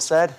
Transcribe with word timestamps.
said? 0.00 0.34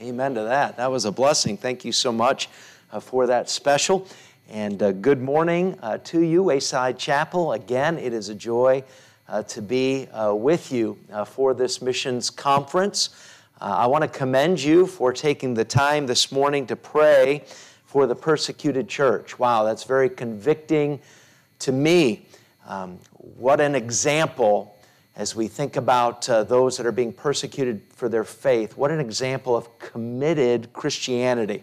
Amen 0.00 0.34
to 0.34 0.42
that. 0.42 0.76
That 0.76 0.90
was 0.90 1.04
a 1.04 1.12
blessing. 1.12 1.56
Thank 1.56 1.84
you 1.84 1.92
so 1.92 2.12
much 2.12 2.48
uh, 2.92 3.00
for 3.00 3.26
that 3.26 3.48
special. 3.48 4.06
And 4.50 4.82
uh, 4.82 4.92
good 4.92 5.22
morning 5.22 5.78
uh, 5.82 5.98
to 6.04 6.20
you, 6.20 6.42
Wayside 6.42 6.98
Chapel. 6.98 7.52
Again, 7.52 7.98
it 7.98 8.12
is 8.12 8.28
a 8.28 8.34
joy 8.34 8.84
uh, 9.28 9.42
to 9.44 9.62
be 9.62 10.06
uh, 10.08 10.34
with 10.34 10.70
you 10.70 10.98
uh, 11.12 11.24
for 11.24 11.54
this 11.54 11.82
missions 11.82 12.30
conference. 12.30 13.10
I 13.58 13.86
want 13.86 14.02
to 14.02 14.08
commend 14.08 14.62
you 14.62 14.86
for 14.86 15.14
taking 15.14 15.54
the 15.54 15.64
time 15.64 16.06
this 16.06 16.30
morning 16.30 16.66
to 16.66 16.76
pray 16.76 17.42
for 17.86 18.06
the 18.06 18.14
persecuted 18.14 18.86
church. 18.86 19.38
Wow, 19.38 19.64
that's 19.64 19.84
very 19.84 20.10
convicting 20.10 21.00
to 21.60 21.72
me. 21.72 22.26
Um, 22.66 22.98
what 23.38 23.60
an 23.60 23.74
example 23.74 24.75
as 25.16 25.34
we 25.34 25.48
think 25.48 25.76
about 25.76 26.28
uh, 26.28 26.44
those 26.44 26.76
that 26.76 26.84
are 26.84 26.92
being 26.92 27.12
persecuted 27.12 27.80
for 27.88 28.08
their 28.08 28.24
faith, 28.24 28.76
what 28.76 28.90
an 28.90 29.00
example 29.00 29.56
of 29.56 29.78
committed 29.78 30.70
Christianity. 30.74 31.62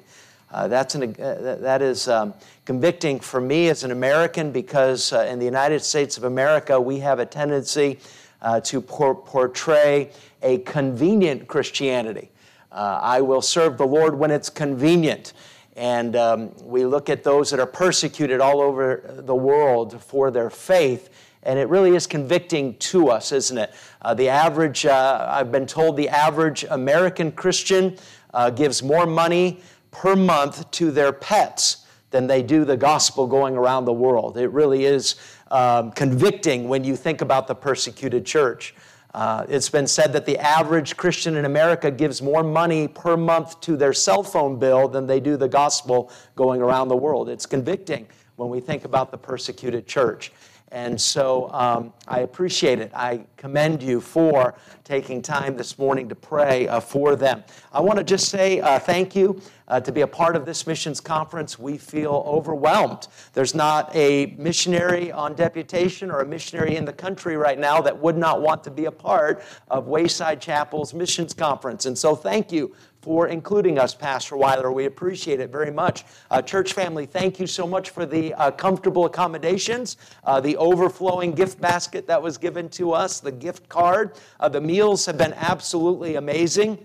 Uh, 0.51 0.67
that's 0.67 0.95
an, 0.95 1.15
uh, 1.19 1.57
that 1.61 1.81
is 1.81 2.07
um, 2.07 2.33
convicting 2.65 3.19
for 3.19 3.39
me 3.39 3.69
as 3.69 3.83
an 3.83 3.91
American 3.91 4.51
because 4.51 5.13
uh, 5.13 5.21
in 5.29 5.37
the 5.37 5.45
United 5.45 5.83
States 5.83 6.17
of 6.17 6.23
America, 6.23 6.79
we 6.79 6.99
have 6.99 7.19
a 7.19 7.25
tendency 7.25 7.99
uh, 8.41 8.59
to 8.59 8.81
por- 8.81 9.15
portray 9.15 10.11
a 10.41 10.57
convenient 10.59 11.47
Christianity. 11.47 12.29
Uh, 12.71 12.99
I 13.01 13.21
will 13.21 13.41
serve 13.41 13.77
the 13.77 13.87
Lord 13.87 14.17
when 14.17 14.31
it's 14.31 14.49
convenient. 14.49 15.33
And 15.75 16.15
um, 16.15 16.51
we 16.63 16.85
look 16.85 17.09
at 17.09 17.23
those 17.23 17.49
that 17.51 17.59
are 17.59 17.67
persecuted 17.67 18.41
all 18.41 18.61
over 18.61 19.21
the 19.25 19.35
world 19.35 20.01
for 20.03 20.29
their 20.29 20.49
faith 20.49 21.09
and 21.43 21.59
it 21.59 21.67
really 21.69 21.95
is 21.95 22.07
convicting 22.07 22.75
to 22.77 23.09
us, 23.09 23.31
isn't 23.31 23.57
it? 23.57 23.73
Uh, 24.01 24.13
the 24.13 24.29
average, 24.29 24.85
uh, 24.85 25.27
I've 25.29 25.51
been 25.51 25.65
told 25.65 25.97
the 25.97 26.09
average 26.09 26.65
American 26.69 27.31
Christian 27.31 27.97
uh, 28.33 28.49
gives 28.49 28.81
more 28.81 29.05
money 29.05 29.61
per 29.91 30.15
month 30.15 30.69
to 30.71 30.91
their 30.91 31.13
pets 31.13 31.85
than 32.09 32.27
they 32.27 32.41
do 32.43 32.65
the 32.65 32.77
gospel 32.77 33.27
going 33.27 33.55
around 33.55 33.85
the 33.85 33.93
world. 33.93 34.37
It 34.37 34.49
really 34.49 34.85
is 34.85 35.15
um, 35.51 35.91
convicting 35.91 36.67
when 36.67 36.83
you 36.83 36.95
think 36.95 37.21
about 37.21 37.47
the 37.47 37.55
persecuted 37.55 38.25
church. 38.25 38.75
Uh, 39.13 39.45
it's 39.47 39.69
been 39.69 39.85
said 39.85 40.11
that 40.13 40.25
the 40.25 40.37
average 40.39 40.97
Christian 40.97 41.35
in 41.35 41.45
America 41.45 41.91
gives 41.91 42.21
more 42.21 42.41
money 42.41 42.87
per 42.87 43.15
month 43.15 43.59
to 43.61 43.77
their 43.77 43.93
cell 43.93 44.23
phone 44.23 44.57
bill 44.57 44.87
than 44.87 45.05
they 45.05 45.19
do 45.19 45.37
the 45.37 45.47
gospel 45.47 46.11
going 46.35 46.61
around 46.61 46.87
the 46.87 46.97
world. 46.97 47.29
It's 47.29 47.45
convicting 47.45 48.07
when 48.37 48.49
we 48.49 48.59
think 48.59 48.85
about 48.85 49.11
the 49.11 49.17
persecuted 49.17 49.85
church. 49.85 50.31
And 50.73 50.99
so 50.99 51.51
um, 51.51 51.93
I 52.07 52.21
appreciate 52.21 52.79
it. 52.79 52.91
I 52.95 53.25
commend 53.37 53.83
you 53.83 54.01
for 54.01 54.55
taking 54.83 55.21
time 55.21 55.55
this 55.55 55.77
morning 55.77 56.09
to 56.09 56.15
pray 56.15 56.67
uh, 56.67 56.79
for 56.79 57.15
them. 57.15 57.43
I 57.71 57.79
want 57.79 57.99
to 57.99 58.03
just 58.03 58.29
say 58.29 58.59
uh, 58.59 58.79
thank 58.79 59.15
you 59.15 59.39
uh, 59.67 59.79
to 59.81 59.91
be 59.91 60.01
a 60.01 60.07
part 60.07 60.35
of 60.35 60.47
this 60.47 60.65
missions 60.65 60.99
conference. 60.99 61.59
We 61.59 61.77
feel 61.77 62.23
overwhelmed. 62.25 63.07
There's 63.33 63.53
not 63.53 63.95
a 63.95 64.35
missionary 64.39 65.11
on 65.11 65.35
deputation 65.35 66.09
or 66.09 66.21
a 66.21 66.25
missionary 66.25 66.75
in 66.75 66.85
the 66.85 66.93
country 66.93 67.37
right 67.37 67.59
now 67.59 67.79
that 67.81 67.95
would 67.95 68.17
not 68.17 68.41
want 68.41 68.63
to 68.63 68.71
be 68.71 68.85
a 68.85 68.91
part 68.91 69.43
of 69.69 69.85
Wayside 69.85 70.41
Chapel's 70.41 70.91
missions 70.91 71.35
conference. 71.35 71.85
And 71.85 71.95
so 71.95 72.15
thank 72.15 72.51
you 72.51 72.75
for 73.03 73.27
including 73.27 73.77
us, 73.77 73.93
Pastor 73.93 74.37
Weiler. 74.37 74.71
We 74.71 74.85
appreciate 74.85 75.41
it 75.41 75.51
very 75.51 75.71
much. 75.71 76.05
Uh, 76.31 76.41
church 76.41 76.71
family, 76.71 77.05
thank 77.05 77.37
you 77.37 77.45
so 77.45 77.67
much 77.67 77.89
for 77.89 78.05
the 78.05 78.33
uh, 78.35 78.49
comfortable 78.51 79.03
accommodations, 79.03 79.97
uh, 80.23 80.39
the 80.39 80.55
overflowing 80.55 81.33
gift 81.33 81.59
basket 81.59 82.07
that 82.07 82.21
was 82.21 82.37
given 82.37 82.69
to 82.69 82.93
us, 82.93 83.19
the 83.19 83.31
gift 83.31 83.67
card. 83.67 84.13
Uh, 84.39 84.47
the 84.47 84.61
meals 84.61 85.05
have 85.05 85.17
been 85.17 85.33
absolutely 85.33 86.15
amazing. 86.15 86.77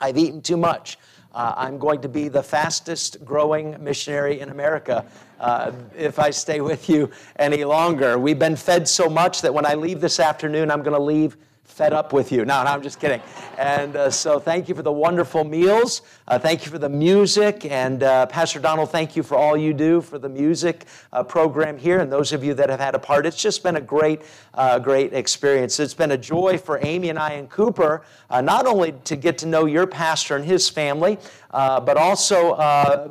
I've 0.00 0.16
eaten 0.16 0.40
too 0.40 0.56
much. 0.56 0.96
Uh, 1.34 1.52
I'm 1.54 1.78
going 1.78 2.00
to 2.00 2.08
be 2.08 2.28
the 2.28 2.42
fastest 2.42 3.22
growing 3.22 3.76
missionary 3.82 4.40
in 4.40 4.48
America 4.48 5.04
uh, 5.38 5.72
if 5.96 6.18
I 6.18 6.30
stay 6.30 6.62
with 6.62 6.88
you 6.88 7.10
any 7.36 7.64
longer. 7.64 8.18
We've 8.18 8.38
been 8.38 8.56
fed 8.56 8.88
so 8.88 9.08
much 9.10 9.42
that 9.42 9.52
when 9.52 9.66
I 9.66 9.74
leave 9.74 10.00
this 10.00 10.18
afternoon, 10.18 10.70
I'm 10.70 10.82
going 10.82 10.96
to 10.96 11.02
leave 11.02 11.36
fed 11.64 11.92
up 11.92 12.12
with 12.12 12.30
you. 12.30 12.44
No, 12.44 12.62
no, 12.62 12.70
I'm 12.70 12.82
just 12.82 13.00
kidding. 13.00 13.22
And 13.58 13.96
uh, 13.96 14.10
so 14.10 14.38
thank 14.38 14.68
you 14.68 14.74
for 14.74 14.82
the 14.82 14.92
wonderful 14.92 15.42
meals. 15.42 16.02
Uh, 16.28 16.38
thank 16.38 16.66
you 16.66 16.70
for 16.70 16.78
the 16.78 16.88
music. 16.88 17.64
And 17.64 18.02
uh, 18.02 18.26
Pastor 18.26 18.58
Donald, 18.58 18.90
thank 18.90 19.16
you 19.16 19.22
for 19.22 19.36
all 19.36 19.56
you 19.56 19.72
do 19.72 20.00
for 20.00 20.18
the 20.18 20.28
music 20.28 20.84
uh, 21.12 21.22
program 21.22 21.78
here. 21.78 22.00
And 22.00 22.12
those 22.12 22.32
of 22.32 22.44
you 22.44 22.52
that 22.54 22.68
have 22.68 22.80
had 22.80 22.94
a 22.94 22.98
part, 22.98 23.24
it's 23.24 23.40
just 23.40 23.62
been 23.62 23.76
a 23.76 23.80
great, 23.80 24.22
uh, 24.54 24.78
great 24.78 25.14
experience. 25.14 25.80
It's 25.80 25.94
been 25.94 26.10
a 26.12 26.18
joy 26.18 26.58
for 26.58 26.78
Amy 26.82 27.08
and 27.08 27.18
I 27.18 27.32
and 27.32 27.48
Cooper, 27.48 28.02
uh, 28.28 28.40
not 28.40 28.66
only 28.66 28.92
to 29.04 29.16
get 29.16 29.38
to 29.38 29.46
know 29.46 29.64
your 29.64 29.86
pastor 29.86 30.36
and 30.36 30.44
his 30.44 30.68
family, 30.68 31.18
but 31.50 31.96
also 31.96 32.56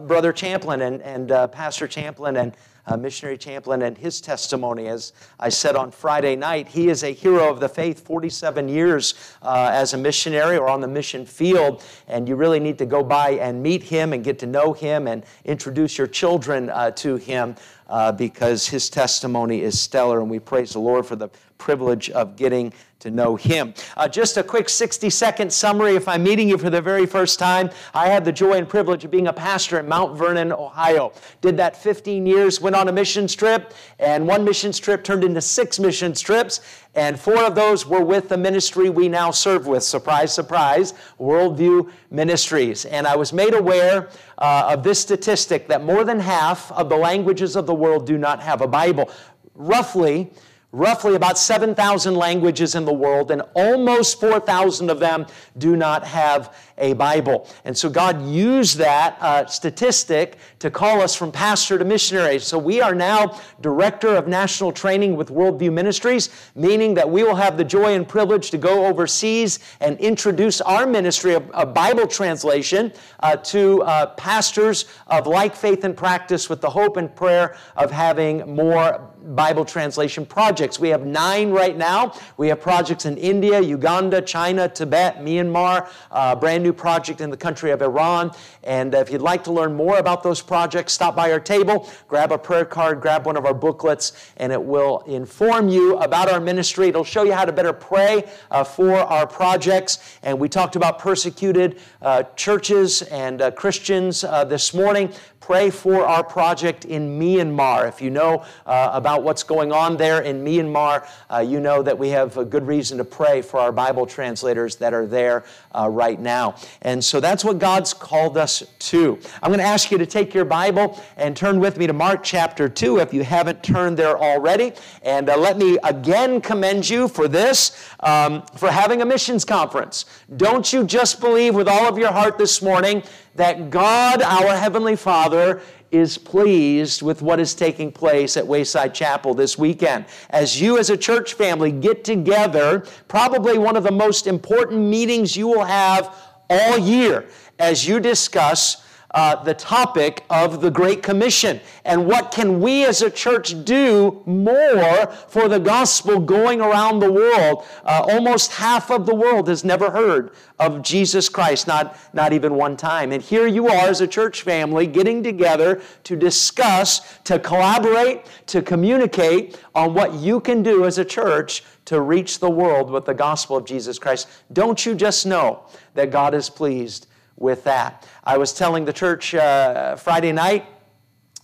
Brother 0.07 0.31
Champlin 0.33 0.81
and, 0.81 1.01
and 1.01 1.51
Pastor 1.51 1.87
Champlin 1.87 2.37
and 2.37 2.53
uh, 2.87 2.97
missionary 2.97 3.37
Champlin 3.37 3.81
and 3.81 3.97
his 3.97 4.21
testimony. 4.21 4.87
As 4.87 5.13
I 5.39 5.49
said 5.49 5.75
on 5.75 5.91
Friday 5.91 6.35
night, 6.35 6.67
he 6.67 6.89
is 6.89 7.03
a 7.03 7.11
hero 7.11 7.49
of 7.49 7.59
the 7.59 7.69
faith, 7.69 7.99
47 7.99 8.67
years 8.67 9.13
uh, 9.41 9.69
as 9.71 9.93
a 9.93 9.97
missionary 9.97 10.57
or 10.57 10.67
on 10.67 10.81
the 10.81 10.87
mission 10.87 11.25
field. 11.25 11.83
And 12.07 12.27
you 12.27 12.35
really 12.35 12.59
need 12.59 12.77
to 12.79 12.85
go 12.85 13.03
by 13.03 13.31
and 13.31 13.61
meet 13.61 13.83
him 13.83 14.13
and 14.13 14.23
get 14.23 14.39
to 14.39 14.45
know 14.45 14.73
him 14.73 15.07
and 15.07 15.23
introduce 15.45 15.97
your 15.97 16.07
children 16.07 16.69
uh, 16.69 16.91
to 16.91 17.15
him. 17.17 17.55
Uh, 17.87 18.09
because 18.09 18.65
his 18.65 18.89
testimony 18.89 19.63
is 19.63 19.77
stellar, 19.77 20.21
and 20.21 20.29
we 20.29 20.39
praise 20.39 20.71
the 20.71 20.79
Lord 20.79 21.05
for 21.05 21.17
the 21.17 21.27
privilege 21.61 22.09
of 22.09 22.35
getting 22.35 22.73
to 23.01 23.11
know 23.11 23.35
Him. 23.35 23.73
Uh, 23.97 24.07
just 24.07 24.37
a 24.37 24.43
quick 24.43 24.69
60 24.69 25.09
second 25.09 25.53
summary. 25.53 25.95
If 25.95 26.07
I'm 26.07 26.23
meeting 26.23 26.49
you 26.49 26.57
for 26.57 26.69
the 26.69 26.81
very 26.81 27.05
first 27.05 27.39
time, 27.39 27.69
I 27.93 28.07
had 28.07 28.25
the 28.25 28.31
joy 28.31 28.53
and 28.53 28.67
privilege 28.67 29.03
of 29.05 29.11
being 29.11 29.27
a 29.27 29.33
pastor 29.33 29.79
in 29.79 29.87
Mount 29.87 30.17
Vernon, 30.17 30.51
Ohio. 30.51 31.13
Did 31.41 31.57
that 31.57 31.75
15 31.75 32.25
years, 32.25 32.61
went 32.61 32.75
on 32.75 32.87
a 32.87 32.91
mission 32.91 33.27
trip, 33.27 33.73
and 33.99 34.27
one 34.27 34.43
mission 34.43 34.71
trip 34.71 35.03
turned 35.03 35.23
into 35.23 35.41
six 35.41 35.79
mission 35.79 36.13
trips, 36.13 36.61
and 36.95 37.19
four 37.19 37.43
of 37.43 37.55
those 37.55 37.87
were 37.87 38.03
with 38.03 38.29
the 38.29 38.37
ministry 38.37 38.89
we 38.89 39.07
now 39.07 39.31
serve 39.31 39.67
with. 39.67 39.83
Surprise, 39.83 40.33
surprise, 40.33 40.93
Worldview 41.19 41.91
Ministries. 42.09 42.85
And 42.85 43.07
I 43.07 43.15
was 43.15 43.33
made 43.33 43.53
aware 43.53 44.09
uh, 44.37 44.73
of 44.73 44.83
this 44.83 44.99
statistic 44.99 45.67
that 45.67 45.83
more 45.83 46.03
than 46.03 46.19
half 46.19 46.71
of 46.71 46.89
the 46.89 46.97
languages 46.97 47.55
of 47.55 47.65
the 47.65 47.75
world 47.75 48.05
do 48.05 48.17
not 48.17 48.41
have 48.41 48.61
a 48.61 48.67
Bible. 48.67 49.09
Roughly, 49.55 50.31
roughly 50.71 51.15
about 51.15 51.37
7,000 51.37 52.15
languages 52.15 52.75
in 52.75 52.85
the 52.85 52.93
world, 52.93 53.31
and 53.31 53.41
almost 53.53 54.19
4,000 54.19 54.89
of 54.89 54.99
them 54.99 55.25
do 55.57 55.75
not 55.75 56.05
have 56.05 56.55
a 56.77 56.93
Bible. 56.93 57.47
And 57.63 57.77
so 57.77 57.89
God 57.89 58.25
used 58.25 58.77
that 58.77 59.17
uh, 59.21 59.45
statistic 59.45 60.37
to 60.59 60.71
call 60.71 61.01
us 61.01 61.15
from 61.15 61.31
pastor 61.31 61.77
to 61.77 61.85
missionary. 61.85 62.39
So 62.39 62.57
we 62.57 62.81
are 62.81 62.95
now 62.95 63.39
director 63.61 64.09
of 64.15 64.27
national 64.27 64.71
training 64.71 65.15
with 65.15 65.29
Worldview 65.29 65.71
Ministries, 65.71 66.29
meaning 66.55 66.93
that 66.95 67.09
we 67.09 67.23
will 67.23 67.35
have 67.35 67.57
the 67.57 67.63
joy 67.63 67.93
and 67.93 68.07
privilege 68.07 68.49
to 68.51 68.57
go 68.57 68.85
overseas 68.85 69.59
and 69.79 69.97
introduce 69.99 70.61
our 70.61 70.87
ministry 70.87 71.35
of, 71.35 71.51
Bible 71.73 72.07
translation 72.07 72.91
uh, 73.19 73.35
to 73.35 73.81
uh, 73.83 74.07
pastors 74.07 74.85
of 75.07 75.27
like 75.27 75.55
faith 75.55 75.83
and 75.83 75.95
practice 75.95 76.49
with 76.49 76.59
the 76.59 76.69
hope 76.69 76.97
and 76.97 77.15
prayer 77.15 77.55
of 77.77 77.91
having 77.91 78.55
more 78.55 79.11
Bible 79.21 79.63
translation 79.63 80.25
projects. 80.25 80.60
We 80.61 80.89
have 80.89 81.07
nine 81.07 81.49
right 81.49 81.75
now. 81.75 82.13
We 82.37 82.49
have 82.49 82.61
projects 82.61 83.05
in 83.05 83.17
India, 83.17 83.59
Uganda, 83.59 84.21
China, 84.21 84.69
Tibet, 84.69 85.17
Myanmar, 85.17 85.89
uh, 86.11 86.35
brand 86.35 86.61
new 86.61 86.71
project 86.71 87.19
in 87.19 87.31
the 87.31 87.37
country 87.37 87.71
of 87.71 87.81
Iran. 87.81 88.29
And 88.63 88.93
if 88.93 89.11
you'd 89.11 89.23
like 89.23 89.43
to 89.45 89.51
learn 89.51 89.73
more 89.73 89.97
about 89.97 90.21
those 90.21 90.39
projects, 90.39 90.93
stop 90.93 91.15
by 91.15 91.31
our 91.31 91.39
table, 91.39 91.89
grab 92.07 92.31
a 92.31 92.37
prayer 92.37 92.63
card, 92.63 93.01
grab 93.01 93.25
one 93.25 93.37
of 93.37 93.45
our 93.47 93.55
booklets, 93.55 94.31
and 94.37 94.51
it 94.51 94.63
will 94.63 94.99
inform 95.07 95.67
you 95.67 95.97
about 95.97 96.31
our 96.31 96.39
ministry. 96.39 96.89
It'll 96.89 97.03
show 97.03 97.23
you 97.23 97.33
how 97.33 97.45
to 97.45 97.51
better 97.51 97.73
pray 97.73 98.29
uh, 98.51 98.63
for 98.63 98.97
our 98.97 99.25
projects. 99.25 100.19
And 100.21 100.39
we 100.39 100.47
talked 100.47 100.75
about 100.75 100.99
persecuted 100.99 101.79
uh, 102.03 102.23
churches 102.35 103.01
and 103.01 103.41
uh, 103.41 103.49
Christians 103.49 104.23
uh, 104.23 104.45
this 104.45 104.75
morning 104.75 105.11
pray 105.51 105.69
for 105.69 106.07
our 106.07 106.23
project 106.23 106.85
in 106.85 107.19
Myanmar. 107.19 107.85
If 107.85 108.01
you 108.01 108.09
know 108.09 108.45
uh, 108.65 108.91
about 108.93 109.23
what's 109.23 109.43
going 109.43 109.73
on 109.73 109.97
there 109.97 110.21
in 110.21 110.45
Myanmar, 110.45 111.05
uh, 111.29 111.39
you 111.39 111.59
know 111.59 111.83
that 111.83 111.99
we 111.99 112.07
have 112.07 112.37
a 112.37 112.45
good 112.45 112.65
reason 112.65 112.97
to 112.99 113.03
pray 113.03 113.41
for 113.41 113.59
our 113.59 113.73
Bible 113.73 114.05
translators 114.05 114.77
that 114.77 114.93
are 114.93 115.05
there 115.05 115.43
uh, 115.77 115.89
right 115.89 116.17
now. 116.17 116.55
And 116.83 117.03
so 117.03 117.19
that's 117.19 117.43
what 117.43 117.59
God's 117.59 117.93
called 117.93 118.37
us 118.37 118.63
to. 118.79 119.19
I'm 119.43 119.49
going 119.49 119.59
to 119.59 119.65
ask 119.65 119.91
you 119.91 119.97
to 119.97 120.05
take 120.05 120.33
your 120.33 120.45
Bible 120.45 120.97
and 121.17 121.35
turn 121.35 121.59
with 121.59 121.77
me 121.77 121.85
to 121.85 121.91
Mark 121.91 122.23
chapter 122.23 122.69
2 122.69 122.99
if 122.99 123.13
you 123.13 123.25
haven't 123.25 123.61
turned 123.61 123.97
there 123.97 124.17
already. 124.17 124.71
And 125.03 125.29
uh, 125.29 125.35
let 125.35 125.57
me 125.57 125.77
again 125.83 126.39
commend 126.39 126.89
you 126.89 127.09
for 127.09 127.27
this, 127.27 127.89
um, 127.99 128.43
for 128.55 128.71
having 128.71 129.01
a 129.01 129.05
missions 129.05 129.43
conference. 129.43 130.05
Don't 130.37 130.71
you 130.71 130.85
just 130.85 131.19
believe 131.19 131.55
with 131.55 131.67
all 131.67 131.89
of 131.89 131.97
your 131.97 132.13
heart 132.13 132.37
this 132.37 132.61
morning 132.61 133.03
that 133.35 133.69
God, 133.69 134.21
our 134.21 134.55
Heavenly 134.55 134.95
Father, 134.95 135.61
is 135.91 136.17
pleased 136.17 137.01
with 137.01 137.21
what 137.21 137.39
is 137.39 137.53
taking 137.53 137.91
place 137.91 138.37
at 138.37 138.45
Wayside 138.45 138.93
Chapel 138.93 139.33
this 139.33 139.57
weekend. 139.57 140.05
As 140.29 140.61
you, 140.61 140.77
as 140.77 140.89
a 140.89 140.97
church 140.97 141.33
family, 141.33 141.71
get 141.71 142.03
together, 142.03 142.85
probably 143.07 143.57
one 143.57 143.75
of 143.75 143.83
the 143.83 143.91
most 143.91 144.27
important 144.27 144.81
meetings 144.81 145.35
you 145.35 145.47
will 145.47 145.65
have 145.65 146.15
all 146.49 146.77
year 146.77 147.27
as 147.59 147.87
you 147.87 147.99
discuss 147.99 148.85
uh, 149.13 149.41
the 149.43 149.53
topic 149.53 150.23
of 150.29 150.61
the 150.61 150.71
Great 150.71 151.03
Commission 151.03 151.59
and 151.85 152.05
what 152.05 152.31
can 152.31 152.61
we 152.61 152.85
as 152.85 153.01
a 153.01 153.09
church 153.09 153.65
do 153.65 154.21
more 154.25 155.07
for 155.27 155.47
the 155.47 155.59
gospel 155.59 156.19
going 156.19 156.61
around 156.61 156.99
the 156.99 157.11
world. 157.11 157.65
Uh, 157.83 158.05
almost 158.09 158.51
half 158.51 158.89
of 158.89 159.05
the 159.05 159.15
world 159.15 159.47
has 159.47 159.63
never 159.63 159.91
heard 159.91 160.31
of 160.59 160.81
Jesus 160.81 161.27
Christ, 161.27 161.67
not, 161.67 161.97
not 162.13 162.33
even 162.33 162.55
one 162.55 162.77
time. 162.77 163.11
And 163.11 163.21
here 163.21 163.47
you 163.47 163.67
are 163.67 163.87
as 163.87 164.01
a 164.01 164.07
church 164.07 164.43
family 164.43 164.87
getting 164.87 165.23
together 165.23 165.81
to 166.03 166.15
discuss, 166.15 167.19
to 167.23 167.39
collaborate, 167.39 168.25
to 168.47 168.61
communicate 168.61 169.59
on 169.75 169.93
what 169.93 170.13
you 170.13 170.39
can 170.39 170.63
do 170.63 170.85
as 170.85 170.97
a 170.97 171.05
church 171.05 171.63
to 171.85 171.99
reach 172.01 172.39
the 172.39 172.49
world 172.49 172.89
with 172.89 173.05
the 173.05 173.13
gospel 173.13 173.57
of 173.57 173.65
Jesus 173.65 173.99
Christ. 173.99 174.27
Don't 174.53 174.85
you 174.85 174.95
just 174.95 175.25
know 175.25 175.63
that 175.95 176.11
God 176.11 176.33
is 176.33 176.49
pleased 176.49 177.07
with 177.41 177.63
that. 177.63 178.07
I 178.23 178.37
was 178.37 178.53
telling 178.53 178.85
the 178.85 178.93
church 178.93 179.33
uh, 179.33 179.95
Friday 179.95 180.31
night 180.31 180.67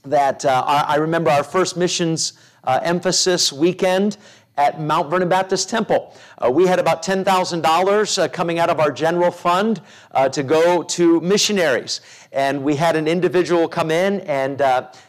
that 0.04 0.46
uh, 0.46 0.64
I 0.64 0.98
remember 0.98 1.32
our 1.32 1.44
first 1.44 1.76
missions 1.76 2.34
uh, 2.66 2.80
emphasis 2.84 3.52
weekend 3.52 4.18
at 4.58 4.80
Mount 4.80 5.10
Vernon 5.10 5.28
Baptist 5.28 5.72
Temple. 5.72 6.16
Uh, 6.38 6.52
we 6.52 6.68
had 6.68 6.78
about 6.78 7.02
$10,000 7.02 8.18
uh, 8.20 8.28
coming 8.28 8.60
out 8.60 8.70
of 8.70 8.80
our 8.80 8.92
general 8.92 9.32
fund 9.32 9.82
uh, 10.12 10.30
to 10.30 10.44
go 10.44 10.84
to 10.84 11.20
missionaries. 11.22 12.02
And 12.32 12.64
we 12.64 12.76
had 12.76 12.96
an 12.96 13.08
individual 13.08 13.68
come 13.68 13.90
in 13.90 14.22
and 14.22 14.62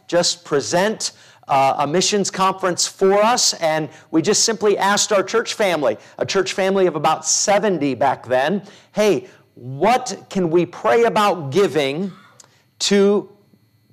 just 0.06 0.46
present 0.46 1.12
uh, 1.48 1.76
a 1.78 1.86
missions 1.86 2.30
conference 2.30 2.86
for 2.86 3.14
us, 3.14 3.54
and 3.54 3.88
we 4.10 4.22
just 4.22 4.44
simply 4.44 4.76
asked 4.76 5.12
our 5.12 5.22
church 5.22 5.54
family, 5.54 5.96
a 6.18 6.26
church 6.26 6.52
family 6.52 6.86
of 6.86 6.94
about 6.94 7.26
70 7.26 7.94
back 7.94 8.26
then, 8.26 8.62
hey, 8.92 9.28
what 9.58 10.26
can 10.30 10.50
we 10.50 10.64
pray 10.64 11.02
about 11.02 11.50
giving 11.50 12.12
to 12.78 13.28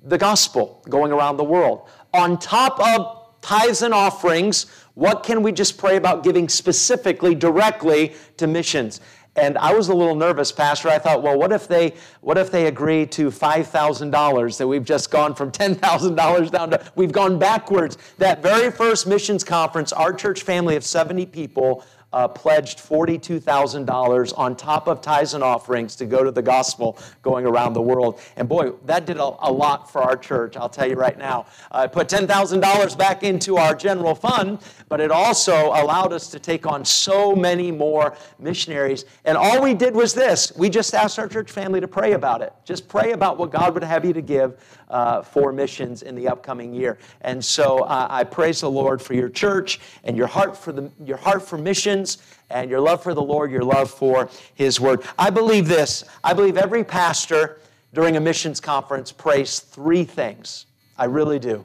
the 0.04 0.16
gospel 0.16 0.80
going 0.88 1.10
around 1.10 1.38
the 1.38 1.44
world? 1.44 1.88
On 2.14 2.38
top 2.38 2.78
of 2.78 3.40
tithes 3.42 3.82
and 3.82 3.92
offerings, 3.92 4.66
what 4.94 5.24
can 5.24 5.42
we 5.42 5.50
just 5.50 5.76
pray 5.76 5.96
about 5.96 6.22
giving 6.22 6.48
specifically, 6.48 7.34
directly 7.34 8.14
to 8.36 8.46
missions? 8.46 9.00
And 9.34 9.58
I 9.58 9.74
was 9.74 9.88
a 9.88 9.94
little 9.94 10.14
nervous, 10.14 10.52
Pastor. 10.52 10.88
I 10.88 11.00
thought, 11.00 11.22
well, 11.22 11.36
what 11.36 11.50
if 11.50 11.66
they, 11.66 11.94
what 12.20 12.38
if 12.38 12.52
they 12.52 12.68
agree 12.68 13.04
to 13.06 13.28
$5,000 13.28 14.58
that 14.58 14.68
we've 14.68 14.84
just 14.84 15.10
gone 15.10 15.34
from 15.34 15.50
$10,000 15.50 16.50
down 16.52 16.70
to, 16.70 16.92
we've 16.94 17.12
gone 17.12 17.40
backwards. 17.40 17.98
That 18.18 18.40
very 18.40 18.70
first 18.70 19.08
missions 19.08 19.42
conference, 19.42 19.92
our 19.92 20.12
church 20.12 20.42
family 20.42 20.76
of 20.76 20.84
70 20.84 21.26
people 21.26 21.84
uh, 22.16 22.26
pledged 22.26 22.78
$42,000 22.78 24.38
on 24.38 24.56
top 24.56 24.86
of 24.88 25.02
tithes 25.02 25.34
and 25.34 25.44
offerings 25.44 25.94
to 25.96 26.06
go 26.06 26.24
to 26.24 26.30
the 26.30 26.40
gospel 26.40 26.98
going 27.20 27.44
around 27.44 27.74
the 27.74 27.82
world. 27.82 28.18
And 28.36 28.48
boy, 28.48 28.70
that 28.86 29.04
did 29.04 29.18
a, 29.18 29.34
a 29.40 29.52
lot 29.52 29.92
for 29.92 30.00
our 30.00 30.16
church, 30.16 30.56
I'll 30.56 30.70
tell 30.70 30.88
you 30.88 30.96
right 30.96 31.18
now. 31.18 31.44
I 31.70 31.84
uh, 31.84 31.88
put 31.88 32.08
$10,000 32.08 32.96
back 32.98 33.22
into 33.22 33.58
our 33.58 33.74
general 33.74 34.14
fund, 34.14 34.60
but 34.88 34.98
it 34.98 35.10
also 35.10 35.66
allowed 35.66 36.14
us 36.14 36.28
to 36.30 36.38
take 36.38 36.66
on 36.66 36.86
so 36.86 37.36
many 37.36 37.70
more 37.70 38.16
missionaries. 38.38 39.04
And 39.26 39.36
all 39.36 39.62
we 39.62 39.74
did 39.74 39.94
was 39.94 40.14
this 40.14 40.56
we 40.56 40.70
just 40.70 40.94
asked 40.94 41.18
our 41.18 41.28
church 41.28 41.50
family 41.50 41.82
to 41.82 41.88
pray 41.88 42.12
about 42.12 42.40
it. 42.40 42.54
Just 42.64 42.88
pray 42.88 43.12
about 43.12 43.36
what 43.36 43.50
God 43.50 43.74
would 43.74 43.84
have 43.84 44.06
you 44.06 44.14
to 44.14 44.22
give 44.22 44.58
uh, 44.88 45.20
for 45.20 45.52
missions 45.52 46.02
in 46.02 46.14
the 46.14 46.28
upcoming 46.28 46.72
year. 46.72 46.96
And 47.20 47.44
so 47.44 47.80
uh, 47.80 48.06
I 48.08 48.24
praise 48.24 48.62
the 48.62 48.70
Lord 48.70 49.02
for 49.02 49.12
your 49.12 49.28
church 49.28 49.80
and 50.04 50.16
your 50.16 50.28
heart 50.28 50.56
for 50.56 50.72
the 50.72 50.90
your 51.04 51.16
heart 51.16 51.42
for 51.42 51.58
missions 51.58 52.05
and 52.50 52.70
your 52.70 52.80
love 52.80 53.02
for 53.02 53.14
the 53.14 53.22
Lord, 53.22 53.50
your 53.50 53.64
love 53.64 53.90
for 53.90 54.28
His 54.54 54.80
Word. 54.80 55.02
I 55.18 55.30
believe 55.30 55.66
this. 55.66 56.04
I 56.22 56.32
believe 56.32 56.56
every 56.56 56.84
pastor 56.84 57.60
during 57.92 58.16
a 58.16 58.20
missions 58.20 58.60
conference 58.60 59.10
prays 59.10 59.60
three 59.60 60.04
things. 60.04 60.66
I 60.98 61.06
really 61.06 61.38
do. 61.38 61.64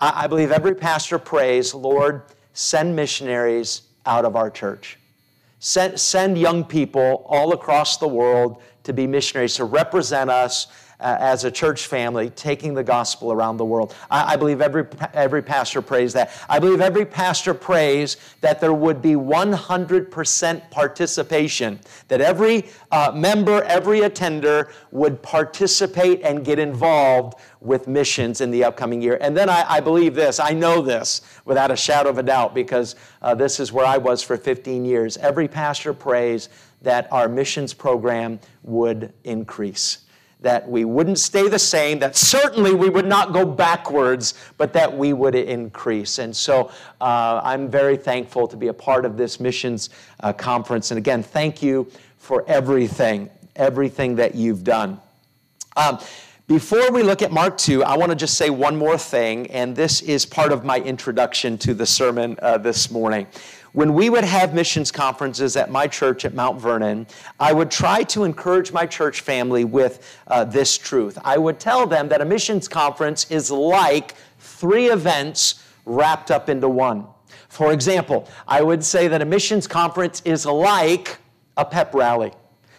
I, 0.00 0.24
I 0.24 0.26
believe 0.26 0.50
every 0.52 0.74
pastor 0.74 1.18
prays, 1.18 1.74
Lord, 1.74 2.22
send 2.52 2.94
missionaries 2.94 3.82
out 4.06 4.24
of 4.24 4.36
our 4.36 4.50
church. 4.50 4.98
Send, 5.58 5.98
send 5.98 6.38
young 6.38 6.64
people 6.64 7.24
all 7.26 7.52
across 7.52 7.96
the 7.96 8.08
world 8.08 8.62
to 8.82 8.92
be 8.92 9.06
missionaries, 9.06 9.54
to 9.56 9.64
represent 9.64 10.30
us 10.30 10.66
uh, 11.04 11.18
as 11.20 11.44
a 11.44 11.50
church 11.50 11.86
family 11.86 12.30
taking 12.30 12.72
the 12.72 12.82
gospel 12.82 13.30
around 13.30 13.58
the 13.58 13.64
world. 13.64 13.94
I, 14.10 14.32
I, 14.32 14.36
believe 14.36 14.62
every, 14.62 14.86
every 15.12 15.42
pastor 15.42 15.82
prays 15.82 16.14
that. 16.14 16.32
I 16.48 16.58
believe 16.58 16.80
every 16.80 17.04
pastor 17.04 17.52
prays 17.52 18.16
that 18.40 18.58
there 18.58 18.72
would 18.72 19.02
be 19.02 19.12
100% 19.12 20.70
participation, 20.70 21.78
that 22.08 22.22
every 22.22 22.70
uh, 22.90 23.12
member, 23.14 23.62
every 23.64 24.00
attender 24.00 24.70
would 24.92 25.22
participate 25.22 26.22
and 26.22 26.42
get 26.42 26.58
involved 26.58 27.38
with 27.60 27.86
missions 27.86 28.40
in 28.40 28.50
the 28.50 28.64
upcoming 28.64 29.02
year. 29.02 29.18
And 29.20 29.36
then 29.36 29.50
I, 29.50 29.64
I 29.68 29.80
believe 29.80 30.14
this, 30.14 30.40
I 30.40 30.52
know 30.52 30.80
this 30.80 31.20
without 31.44 31.70
a 31.70 31.76
shadow 31.76 32.08
of 32.08 32.16
a 32.16 32.22
doubt 32.22 32.54
because 32.54 32.96
uh, 33.20 33.34
this 33.34 33.60
is 33.60 33.72
where 33.72 33.86
I 33.86 33.98
was 33.98 34.22
for 34.22 34.38
15 34.38 34.86
years. 34.86 35.18
Every 35.18 35.48
pastor 35.48 35.92
prays 35.92 36.48
that 36.80 37.12
our 37.12 37.28
missions 37.28 37.74
program 37.74 38.40
would 38.62 39.12
increase 39.24 40.03
that 40.44 40.68
we 40.68 40.84
wouldn't 40.84 41.18
stay 41.18 41.48
the 41.48 41.58
same, 41.58 41.98
that 41.98 42.16
certainly 42.16 42.74
we 42.74 42.88
would 42.88 43.06
not 43.06 43.32
go 43.32 43.44
backwards, 43.44 44.34
but 44.56 44.72
that 44.74 44.96
we 44.96 45.12
would 45.12 45.34
increase. 45.34 46.18
And 46.18 46.34
so 46.34 46.70
uh, 47.00 47.40
I'm 47.42 47.68
very 47.68 47.96
thankful 47.96 48.46
to 48.48 48.56
be 48.56 48.68
a 48.68 48.74
part 48.74 49.04
of 49.04 49.16
this 49.16 49.40
missions 49.40 49.90
uh, 50.20 50.32
conference. 50.32 50.90
And 50.90 50.98
again, 50.98 51.22
thank 51.22 51.62
you 51.62 51.90
for 52.18 52.44
everything, 52.46 53.30
everything 53.56 54.16
that 54.16 54.34
you've 54.34 54.64
done. 54.64 55.00
Um, 55.76 55.98
before 56.46 56.92
we 56.92 57.02
look 57.02 57.22
at 57.22 57.32
Mark 57.32 57.56
2, 57.56 57.82
I 57.82 57.96
want 57.96 58.10
to 58.10 58.16
just 58.16 58.36
say 58.36 58.50
one 58.50 58.76
more 58.76 58.98
thing, 58.98 59.50
and 59.50 59.74
this 59.74 60.02
is 60.02 60.26
part 60.26 60.52
of 60.52 60.62
my 60.62 60.78
introduction 60.78 61.56
to 61.58 61.72
the 61.72 61.86
sermon 61.86 62.38
uh, 62.42 62.58
this 62.58 62.90
morning. 62.90 63.26
When 63.74 63.92
we 63.94 64.08
would 64.08 64.22
have 64.22 64.54
missions 64.54 64.92
conferences 64.92 65.56
at 65.56 65.68
my 65.68 65.88
church 65.88 66.24
at 66.24 66.32
Mount 66.32 66.60
Vernon, 66.60 67.08
I 67.40 67.52
would 67.52 67.72
try 67.72 68.04
to 68.04 68.22
encourage 68.22 68.70
my 68.70 68.86
church 68.86 69.22
family 69.22 69.64
with 69.64 70.16
uh, 70.28 70.44
this 70.44 70.78
truth. 70.78 71.18
I 71.24 71.38
would 71.38 71.58
tell 71.58 71.84
them 71.84 72.08
that 72.10 72.20
a 72.20 72.24
missions 72.24 72.68
conference 72.68 73.28
is 73.32 73.50
like 73.50 74.14
three 74.38 74.90
events 74.90 75.64
wrapped 75.86 76.30
up 76.30 76.48
into 76.48 76.68
one. 76.68 77.04
For 77.48 77.72
example, 77.72 78.28
I 78.46 78.62
would 78.62 78.84
say 78.84 79.08
that 79.08 79.20
a 79.20 79.24
missions 79.24 79.66
conference 79.66 80.22
is 80.24 80.46
like 80.46 81.18
a 81.56 81.64
pep 81.64 81.94
rally. 81.94 82.32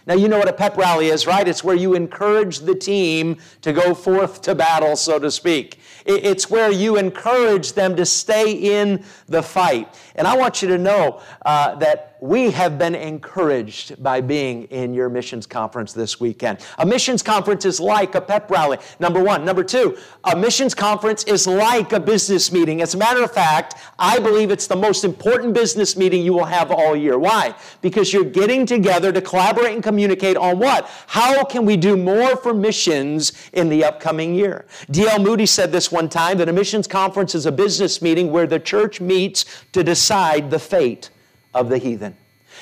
Now, 0.08 0.14
you 0.14 0.30
know 0.30 0.38
what 0.38 0.48
a 0.48 0.54
pep 0.54 0.78
rally 0.78 1.08
is, 1.08 1.28
right? 1.28 1.46
It's 1.46 1.62
where 1.62 1.76
you 1.76 1.96
encourage 1.96 2.60
the 2.60 2.76
team 2.76 3.36
to 3.64 3.74
go 3.74 3.94
forth 3.94 4.42
to 4.44 4.56
battle, 4.56 4.96
so 4.96 5.20
to 5.20 5.30
speak. 5.30 5.82
It's 6.06 6.50
where 6.50 6.72
you 6.72 6.98
encourage 6.98 7.74
them 7.74 7.96
to 7.96 8.06
stay 8.06 8.52
in 8.52 9.04
the 9.28 9.42
fight. 9.42 9.94
And 10.16 10.28
I 10.28 10.38
want 10.38 10.62
you 10.62 10.68
to 10.70 10.78
know 10.78 11.22
uh, 11.44 11.76
that 11.76 12.15
we 12.26 12.50
have 12.50 12.80
been 12.80 12.96
encouraged 12.96 14.02
by 14.02 14.20
being 14.20 14.64
in 14.66 14.94
your 14.94 15.10
missions 15.10 15.46
conference 15.46 15.94
this 15.94 16.20
weekend. 16.20 16.60
A 16.80 16.86
missions 16.86 17.22
conference 17.22 17.66
is 17.66 17.80
like 17.80 18.16
a 18.16 18.22
pep 18.22 18.50
rally, 18.50 18.80
number 19.00 19.24
one. 19.24 19.46
Number 19.46 19.64
two, 19.64 19.98
a 20.24 20.36
missions 20.36 20.74
conference 20.74 21.24
is 21.26 21.46
like 21.46 21.94
a 21.94 22.00
business 22.00 22.52
meeting. 22.52 22.82
As 22.82 22.96
a 22.96 22.98
matter 22.98 23.24
of 23.24 23.32
fact, 23.32 23.76
I 24.00 24.18
believe 24.20 24.50
it's 24.50 24.66
the 24.66 24.76
most 24.76 25.04
important 25.04 25.54
business 25.54 25.96
meeting 25.96 26.24
you 26.24 26.34
will 26.34 26.46
have 26.46 26.72
all 26.72 26.96
year. 26.96 27.20
Why? 27.20 27.54
Because 27.82 28.12
you're 28.12 28.24
getting 28.24 28.66
together 28.66 29.12
to 29.12 29.22
collaborate 29.22 29.74
and 29.74 29.84
communicate 29.84 30.36
on 30.36 30.58
what? 30.58 30.90
How 31.08 31.44
can 31.44 31.64
we 31.64 31.78
do 31.78 31.96
more 31.96 32.36
for 32.38 32.54
missions 32.54 33.34
in 33.54 33.70
the 33.70 33.84
upcoming 33.84 34.34
year? 34.34 34.66
D.L. 34.90 35.20
Moody 35.20 35.46
said 35.46 35.72
this 35.72 35.92
one 35.92 36.10
time 36.10 36.40
that 36.40 36.50
a 36.50 36.54
missions 36.54 36.88
conference 36.88 37.36
is 37.36 37.46
a 37.46 37.52
business 37.52 38.02
meeting 38.02 38.32
where 38.32 38.48
the 38.48 38.60
church 38.60 39.00
meets 39.00 39.46
to 39.74 39.84
decide 39.84 40.50
the 40.50 40.60
fate 40.60 41.12
of 41.56 41.70
the 41.70 41.80
heathen. 41.80 42.16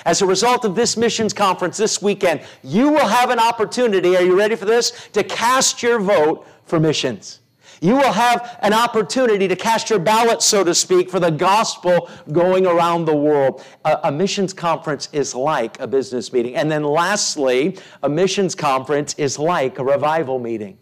As 0.05 0.21
a 0.21 0.25
result 0.25 0.65
of 0.65 0.75
this 0.75 0.95
missions 0.95 1.33
conference 1.33 1.77
this 1.77 2.01
weekend, 2.01 2.41
you 2.63 2.89
will 2.89 3.07
have 3.07 3.29
an 3.29 3.39
opportunity, 3.39 4.15
are 4.15 4.23
you 4.23 4.37
ready 4.37 4.55
for 4.55 4.65
this? 4.65 5.09
To 5.13 5.23
cast 5.23 5.83
your 5.83 5.99
vote 5.99 6.47
for 6.65 6.79
missions. 6.79 7.39
You 7.81 7.95
will 7.95 8.13
have 8.13 8.57
an 8.61 8.71
opportunity 8.71 9.45
to 9.49 9.57
cast 9.57 9.89
your 9.89 9.99
ballot, 9.99 10.41
so 10.41 10.63
to 10.63 10.73
speak, 10.73 11.09
for 11.09 11.19
the 11.19 11.29
gospel 11.29 12.09
going 12.31 12.65
around 12.65 13.05
the 13.05 13.15
world. 13.15 13.61
A, 13.83 13.99
a, 14.05 14.11
missions 14.11 14.53
conference 14.53 15.09
is 15.11 15.35
like 15.35 15.77
a 15.81 15.87
business 15.87 16.31
meeting. 16.31 16.55
And 16.55 16.71
then 16.71 16.83
lastly, 16.83 17.77
a 18.01 18.07
missions 18.07 18.55
conference 18.55 19.15
is 19.15 19.37
like 19.37 19.79
a 19.79 19.83
revival 19.83 20.39
meeting. 20.39 20.77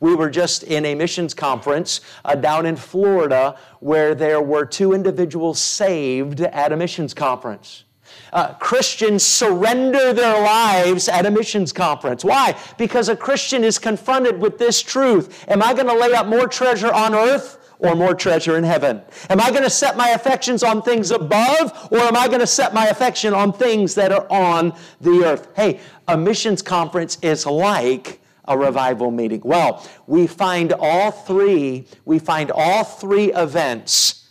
We 0.00 0.14
were 0.14 0.30
just 0.30 0.62
in 0.62 0.86
a 0.86 0.94
missions 0.94 1.34
conference 1.34 2.00
uh, 2.24 2.34
down 2.34 2.64
in 2.66 2.76
Florida 2.76 3.56
where 3.80 4.14
there 4.14 4.40
were 4.40 4.64
two 4.64 4.94
individuals 4.94 5.60
saved 5.60 6.40
at 6.40 6.72
a 6.72 6.76
missions 6.76 7.12
conference. 7.12 7.84
Uh, 8.32 8.54
Christians 8.54 9.22
surrender 9.22 10.12
their 10.12 10.42
lives 10.42 11.08
at 11.08 11.26
a 11.26 11.30
missions 11.30 11.72
conference. 11.72 12.24
Why? 12.24 12.56
Because 12.78 13.08
a 13.08 13.16
Christian 13.16 13.62
is 13.62 13.78
confronted 13.78 14.40
with 14.40 14.58
this 14.58 14.82
truth 14.82 15.44
Am 15.48 15.62
I 15.62 15.74
going 15.74 15.86
to 15.86 15.94
lay 15.94 16.12
up 16.14 16.26
more 16.26 16.48
treasure 16.48 16.92
on 16.92 17.14
earth 17.14 17.58
or 17.78 17.94
more 17.94 18.14
treasure 18.14 18.56
in 18.56 18.64
heaven? 18.64 19.02
Am 19.28 19.40
I 19.40 19.50
going 19.50 19.62
to 19.62 19.70
set 19.70 19.96
my 19.96 20.10
affections 20.10 20.62
on 20.62 20.82
things 20.82 21.10
above 21.10 21.88
or 21.90 21.98
am 21.98 22.16
I 22.16 22.26
going 22.28 22.40
to 22.40 22.46
set 22.46 22.72
my 22.72 22.86
affection 22.86 23.34
on 23.34 23.52
things 23.52 23.94
that 23.96 24.12
are 24.12 24.30
on 24.30 24.74
the 25.00 25.24
earth? 25.24 25.48
Hey, 25.56 25.80
a 26.08 26.16
missions 26.16 26.62
conference 26.62 27.18
is 27.22 27.46
like 27.46 28.19
a 28.50 28.58
revival 28.58 29.10
meeting. 29.10 29.40
Well, 29.44 29.88
we 30.06 30.26
find 30.26 30.72
all 30.72 31.12
three, 31.12 31.86
we 32.04 32.18
find 32.18 32.50
all 32.50 32.84
three 32.84 33.32
events 33.32 34.28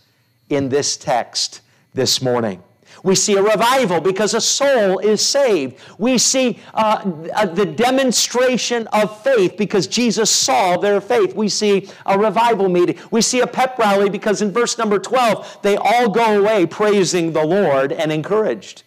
in 0.50 0.70
this 0.70 0.98
text 0.98 1.62
this 1.94 2.22
morning. 2.22 2.62
We 3.02 3.16
see 3.16 3.38
a 3.38 3.42
revival 3.42 4.02
because 4.02 4.34
a 4.34 4.42
soul 4.42 5.00
is 5.00 5.26
saved. 5.26 5.78
We 5.98 6.18
see 6.18 6.60
uh, 6.74 7.10
uh, 7.34 7.46
the 7.46 7.66
demonstration 7.66 8.88
of 8.88 9.24
faith 9.24 9.56
because 9.58 9.88
Jesus 9.88 10.30
saw 10.30 10.76
their 10.76 11.00
faith. 11.00 11.34
We 11.34 11.48
see 11.48 11.90
a 12.06 12.20
revival 12.20 12.68
meeting. 12.68 13.00
We 13.10 13.22
see 13.22 13.40
a 13.40 13.48
pep 13.48 13.80
rally 13.80 14.10
because 14.10 14.42
in 14.42 14.52
verse 14.52 14.78
number 14.78 15.00
12, 15.00 15.60
they 15.62 15.78
all 15.78 16.10
go 16.10 16.42
away 16.42 16.66
praising 16.66 17.32
the 17.32 17.46
Lord 17.46 17.94
and 17.94 18.12
encouraged. 18.12 18.84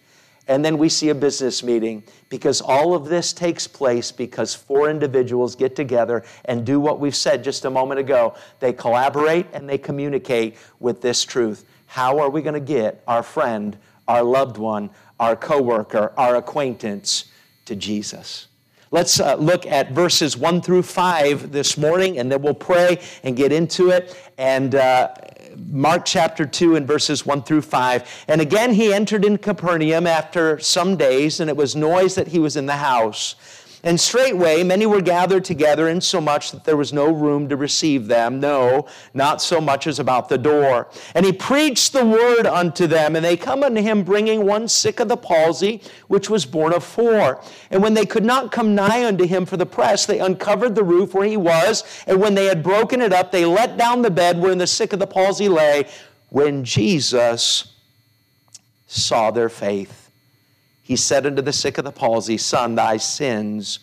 And 0.47 0.63
then 0.63 0.77
we 0.77 0.89
see 0.89 1.09
a 1.09 1.15
business 1.15 1.63
meeting 1.63 2.03
because 2.29 2.59
all 2.59 2.93
of 2.93 3.05
this 3.05 3.31
takes 3.31 3.65
place 3.65 4.11
because 4.11 4.53
four 4.53 4.89
individuals 4.89 5.55
get 5.55 5.75
together 5.75 6.23
and 6.45 6.65
do 6.65 6.79
what 6.79 6.99
we've 6.99 7.15
said 7.15 7.43
just 7.43 7.63
a 7.65 7.69
moment 7.69 7.99
ago. 7.99 8.35
They 8.59 8.73
collaborate 8.73 9.47
and 9.53 9.69
they 9.69 9.77
communicate 9.77 10.57
with 10.79 11.01
this 11.01 11.23
truth. 11.23 11.65
How 11.87 12.19
are 12.19 12.29
we 12.29 12.41
going 12.41 12.55
to 12.55 12.59
get 12.59 13.03
our 13.07 13.23
friend 13.23 13.77
our 14.07 14.23
loved 14.23 14.57
one, 14.57 14.89
our 15.19 15.35
coworker, 15.35 16.13
our 16.17 16.35
acquaintance 16.35 17.25
to 17.65 17.75
Jesus. 17.75 18.47
Let's 18.91 19.19
uh, 19.19 19.35
look 19.35 19.65
at 19.65 19.91
verses 19.91 20.37
1 20.37 20.61
through 20.61 20.83
5 20.83 21.51
this 21.51 21.77
morning, 21.77 22.19
and 22.19 22.31
then 22.31 22.41
we'll 22.41 22.53
pray 22.53 23.01
and 23.23 23.35
get 23.35 23.51
into 23.51 23.89
it. 23.89 24.15
And 24.37 24.75
uh, 24.75 25.13
Mark 25.69 26.05
chapter 26.05 26.45
2 26.45 26.75
and 26.75 26.87
verses 26.87 27.25
1 27.25 27.43
through 27.43 27.61
5. 27.61 28.25
And 28.27 28.41
again, 28.41 28.73
he 28.73 28.93
entered 28.93 29.25
in 29.25 29.37
Capernaum 29.37 30.07
after 30.07 30.59
some 30.59 30.95
days, 30.95 31.39
and 31.39 31.49
it 31.49 31.57
was 31.57 31.75
noise 31.75 32.15
that 32.15 32.27
he 32.29 32.39
was 32.39 32.55
in 32.55 32.65
the 32.65 32.77
house. 32.77 33.35
And 33.85 33.99
straightway 33.99 34.63
many 34.63 34.85
were 34.85 35.01
gathered 35.01 35.43
together, 35.43 35.89
insomuch 35.89 36.51
that 36.51 36.63
there 36.63 36.77
was 36.77 36.93
no 36.93 37.11
room 37.11 37.49
to 37.49 37.57
receive 37.57 38.07
them, 38.07 38.39
no, 38.39 38.87
not 39.13 39.41
so 39.41 39.59
much 39.59 39.87
as 39.87 39.99
about 39.99 40.29
the 40.29 40.37
door. 40.37 40.87
And 41.13 41.25
he 41.25 41.33
preached 41.33 41.91
the 41.91 42.05
word 42.05 42.47
unto 42.47 42.87
them, 42.87 43.17
and 43.17 43.25
they 43.25 43.35
come 43.35 43.61
unto 43.61 43.81
him, 43.81 44.03
bringing 44.03 44.45
one 44.45 44.69
sick 44.69 45.01
of 45.01 45.09
the 45.09 45.17
palsy, 45.17 45.81
which 46.07 46.29
was 46.29 46.45
borne 46.45 46.71
of 46.73 46.81
four. 46.85 47.41
And 47.71 47.83
when 47.83 47.93
they 47.93 48.05
could 48.05 48.23
not 48.23 48.53
come 48.53 48.73
nigh 48.73 49.05
unto 49.05 49.25
him 49.25 49.45
for 49.45 49.57
the 49.57 49.65
press, 49.65 50.05
they 50.05 50.19
uncovered 50.19 50.75
the 50.75 50.83
roof 50.83 51.13
where 51.13 51.27
he 51.27 51.35
was, 51.35 51.83
and 52.07 52.21
when 52.21 52.35
they 52.35 52.45
had 52.45 52.63
broken 52.63 53.01
it 53.01 53.11
up, 53.11 53.33
they 53.33 53.45
let 53.45 53.75
down 53.75 54.01
the 54.01 54.09
bed 54.09 54.39
wherein 54.39 54.59
the 54.59 54.67
sick 54.67 54.93
of 54.93 54.99
the 54.99 55.07
palsy 55.07 55.49
lay. 55.49 55.89
When 56.29 56.63
Jesus 56.63 57.75
saw 58.87 59.29
their 59.29 59.49
faith, 59.49 60.02
he 60.83 60.95
said 60.97 61.25
unto 61.25 61.41
the 61.41 61.53
sick 61.53 61.77
of 61.77 61.85
the 61.85 61.91
palsy, 61.91 62.37
Son, 62.37 62.75
thy 62.75 62.97
sins 62.97 63.79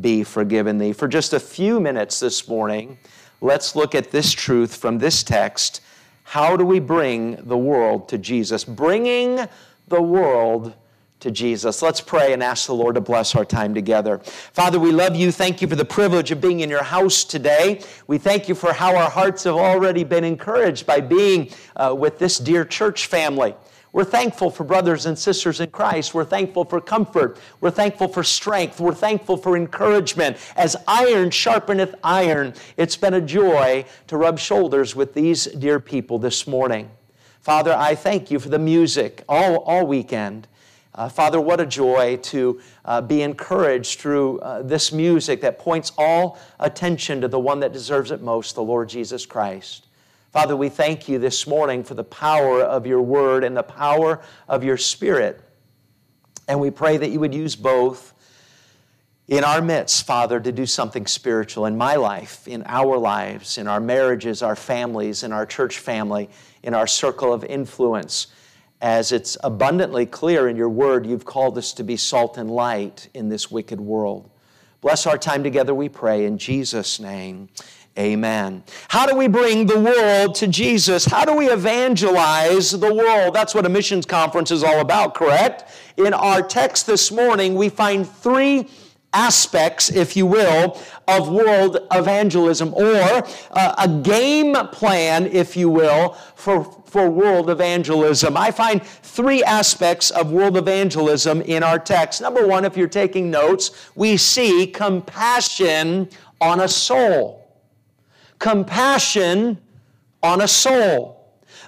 be 0.00 0.24
forgiven 0.24 0.78
thee. 0.78 0.92
For 0.92 1.06
just 1.06 1.32
a 1.34 1.40
few 1.40 1.78
minutes 1.78 2.18
this 2.18 2.48
morning, 2.48 2.98
let's 3.40 3.76
look 3.76 3.94
at 3.94 4.10
this 4.10 4.32
truth 4.32 4.74
from 4.74 4.98
this 4.98 5.22
text. 5.22 5.82
How 6.24 6.56
do 6.56 6.64
we 6.64 6.80
bring 6.80 7.36
the 7.46 7.56
world 7.56 8.08
to 8.08 8.18
Jesus? 8.18 8.64
Bringing 8.64 9.46
the 9.88 10.02
world 10.02 10.74
to 11.20 11.30
Jesus. 11.30 11.82
Let's 11.82 12.00
pray 12.00 12.32
and 12.32 12.42
ask 12.42 12.66
the 12.66 12.74
Lord 12.74 12.94
to 12.94 13.00
bless 13.00 13.34
our 13.34 13.44
time 13.44 13.74
together. 13.74 14.18
Father, 14.52 14.78
we 14.78 14.92
love 14.92 15.16
you. 15.16 15.32
Thank 15.32 15.60
you 15.60 15.68
for 15.68 15.76
the 15.76 15.84
privilege 15.84 16.30
of 16.30 16.40
being 16.40 16.60
in 16.60 16.70
your 16.70 16.84
house 16.84 17.24
today. 17.24 17.82
We 18.06 18.18
thank 18.18 18.48
you 18.48 18.54
for 18.54 18.72
how 18.72 18.94
our 18.94 19.10
hearts 19.10 19.44
have 19.44 19.56
already 19.56 20.04
been 20.04 20.24
encouraged 20.24 20.86
by 20.86 21.00
being 21.00 21.50
uh, 21.76 21.94
with 21.98 22.18
this 22.18 22.38
dear 22.38 22.64
church 22.64 23.06
family. 23.06 23.54
We're 23.92 24.04
thankful 24.04 24.50
for 24.50 24.64
brothers 24.64 25.06
and 25.06 25.18
sisters 25.18 25.60
in 25.60 25.70
Christ. 25.70 26.12
We're 26.12 26.24
thankful 26.24 26.64
for 26.64 26.80
comfort. 26.80 27.38
We're 27.60 27.70
thankful 27.70 28.08
for 28.08 28.22
strength. 28.22 28.80
We're 28.80 28.94
thankful 28.94 29.38
for 29.38 29.56
encouragement. 29.56 30.36
As 30.56 30.76
iron 30.86 31.30
sharpeneth 31.30 31.94
iron, 32.04 32.54
it's 32.76 32.96
been 32.96 33.14
a 33.14 33.20
joy 33.20 33.86
to 34.08 34.16
rub 34.16 34.38
shoulders 34.38 34.94
with 34.94 35.14
these 35.14 35.46
dear 35.46 35.80
people 35.80 36.18
this 36.18 36.46
morning. 36.46 36.90
Father, 37.40 37.72
I 37.72 37.94
thank 37.94 38.30
you 38.30 38.38
for 38.38 38.50
the 38.50 38.58
music 38.58 39.24
all, 39.28 39.56
all 39.58 39.86
weekend. 39.86 40.46
Uh, 40.94 41.08
Father, 41.08 41.40
what 41.40 41.60
a 41.60 41.66
joy 41.66 42.16
to 42.16 42.60
uh, 42.84 43.00
be 43.00 43.22
encouraged 43.22 44.00
through 44.00 44.38
uh, 44.40 44.62
this 44.62 44.92
music 44.92 45.40
that 45.40 45.58
points 45.58 45.92
all 45.96 46.38
attention 46.60 47.20
to 47.20 47.28
the 47.28 47.38
one 47.38 47.60
that 47.60 47.72
deserves 47.72 48.10
it 48.10 48.20
most, 48.20 48.54
the 48.54 48.62
Lord 48.62 48.88
Jesus 48.88 49.24
Christ. 49.24 49.87
Father, 50.30 50.54
we 50.54 50.68
thank 50.68 51.08
you 51.08 51.18
this 51.18 51.46
morning 51.46 51.82
for 51.82 51.94
the 51.94 52.04
power 52.04 52.60
of 52.60 52.86
your 52.86 53.00
word 53.00 53.44
and 53.44 53.56
the 53.56 53.62
power 53.62 54.20
of 54.46 54.62
your 54.62 54.76
spirit. 54.76 55.40
And 56.46 56.60
we 56.60 56.70
pray 56.70 56.98
that 56.98 57.08
you 57.08 57.18
would 57.20 57.34
use 57.34 57.56
both 57.56 58.12
in 59.26 59.42
our 59.42 59.62
midst, 59.62 60.06
Father, 60.06 60.38
to 60.38 60.52
do 60.52 60.66
something 60.66 61.06
spiritual 61.06 61.64
in 61.64 61.78
my 61.78 61.96
life, 61.96 62.46
in 62.46 62.62
our 62.66 62.98
lives, 62.98 63.56
in 63.56 63.66
our 63.66 63.80
marriages, 63.80 64.42
our 64.42 64.56
families, 64.56 65.22
in 65.22 65.32
our 65.32 65.46
church 65.46 65.78
family, 65.78 66.28
in 66.62 66.74
our 66.74 66.86
circle 66.86 67.32
of 67.32 67.42
influence. 67.44 68.26
As 68.82 69.12
it's 69.12 69.38
abundantly 69.42 70.04
clear 70.04 70.46
in 70.46 70.56
your 70.56 70.68
word, 70.68 71.06
you've 71.06 71.24
called 71.24 71.56
us 71.56 71.72
to 71.72 71.82
be 71.82 71.96
salt 71.96 72.36
and 72.36 72.50
light 72.50 73.08
in 73.14 73.30
this 73.30 73.50
wicked 73.50 73.80
world. 73.80 74.30
Bless 74.80 75.06
our 75.06 75.18
time 75.18 75.42
together, 75.42 75.74
we 75.74 75.88
pray, 75.88 76.24
in 76.24 76.38
Jesus' 76.38 77.00
name. 77.00 77.48
Amen. 77.98 78.62
How 78.86 79.06
do 79.06 79.16
we 79.16 79.26
bring 79.26 79.66
the 79.66 79.80
world 79.80 80.36
to 80.36 80.46
Jesus? 80.46 81.04
How 81.04 81.24
do 81.24 81.34
we 81.34 81.48
evangelize 81.50 82.70
the 82.70 82.94
world? 82.94 83.34
That's 83.34 83.56
what 83.56 83.66
a 83.66 83.68
missions 83.68 84.06
conference 84.06 84.52
is 84.52 84.62
all 84.62 84.78
about, 84.78 85.14
correct? 85.14 85.64
In 85.96 86.14
our 86.14 86.40
text 86.40 86.86
this 86.86 87.10
morning, 87.10 87.56
we 87.56 87.68
find 87.68 88.08
three 88.08 88.68
aspects, 89.12 89.90
if 89.90 90.16
you 90.16 90.26
will, 90.26 90.80
of 91.08 91.28
world 91.28 91.88
evangelism, 91.90 92.72
or 92.74 93.26
uh, 93.50 93.74
a 93.78 93.88
game 93.88 94.54
plan, 94.70 95.26
if 95.26 95.56
you 95.56 95.68
will, 95.68 96.12
for, 96.36 96.62
for 96.86 97.10
world 97.10 97.50
evangelism. 97.50 98.36
I 98.36 98.52
find 98.52 98.80
three 98.80 99.42
aspects 99.42 100.12
of 100.12 100.30
world 100.30 100.56
evangelism 100.56 101.42
in 101.42 101.64
our 101.64 101.80
text. 101.80 102.20
Number 102.20 102.46
one, 102.46 102.64
if 102.64 102.76
you're 102.76 102.86
taking 102.86 103.28
notes, 103.28 103.90
we 103.96 104.16
see 104.16 104.68
compassion 104.68 106.08
on 106.40 106.60
a 106.60 106.68
soul 106.68 107.37
compassion 108.38 109.58
on 110.22 110.40
a 110.40 110.48
soul. 110.48 111.14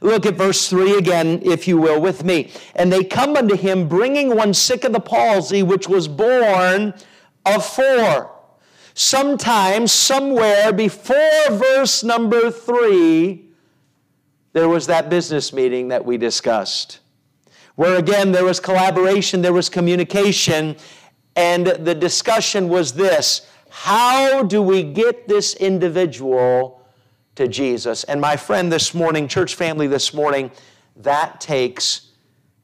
Look 0.03 0.25
at 0.25 0.35
verse 0.35 0.69
3 0.69 0.97
again, 0.97 1.41
if 1.43 1.69
you 1.69 1.77
will, 1.77 2.01
with 2.01 2.25
me. 2.25 2.51
And 2.75 2.93
they 2.93 3.05
come 3.05 3.37
unto 3.37 3.57
him, 3.57 3.89
bringing 3.89 4.35
one 4.35 4.55
sick 4.55 4.85
of 4.85 4.93
the 4.93 5.01
palsy, 5.01 5.63
which 5.63 5.89
was 5.89 6.09
borne 6.09 6.95
of 7.45 7.65
four. 7.65 8.31
Sometimes, 8.95 9.93
somewhere 9.93 10.73
before 10.73 11.51
verse 11.51 12.03
number 12.03 12.51
3, 12.51 13.45
there 14.53 14.69
was 14.69 14.87
that 14.87 15.09
business 15.11 15.53
meeting 15.53 15.89
that 15.89 16.05
we 16.05 16.17
discussed, 16.17 17.01
where 17.77 17.97
again 17.97 18.33
there 18.33 18.45
was 18.45 18.59
collaboration, 18.59 19.43
there 19.43 19.53
was 19.53 19.69
communication, 19.69 20.77
and 21.37 21.67
the 21.67 21.95
discussion 21.95 22.69
was 22.69 22.93
this 22.93 23.47
how 23.71 24.43
do 24.43 24.61
we 24.61 24.83
get 24.83 25.29
this 25.29 25.55
individual 25.55 26.85
to 27.37 27.49
Jesus? 27.49 28.05
And 28.05 28.21
my 28.21 28.37
friend 28.37 28.71
this 28.71 28.93
morning, 28.93 29.29
church 29.29 29.55
family 29.55 29.87
this 29.87 30.13
morning, 30.13 30.51
that 30.97 31.41
takes 31.41 32.09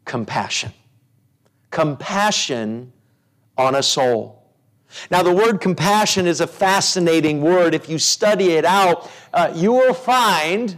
compassion. 0.04 0.72
Compassion 1.70 2.92
on 3.56 3.76
a 3.76 3.82
soul. 3.82 4.42
Now, 5.10 5.22
the 5.22 5.32
word 5.32 5.60
compassion 5.60 6.26
is 6.26 6.40
a 6.40 6.46
fascinating 6.46 7.40
word. 7.40 7.74
If 7.74 7.88
you 7.88 7.98
study 7.98 8.52
it 8.52 8.64
out, 8.64 9.10
uh, 9.32 9.52
you 9.54 9.72
will 9.72 9.94
find 9.94 10.76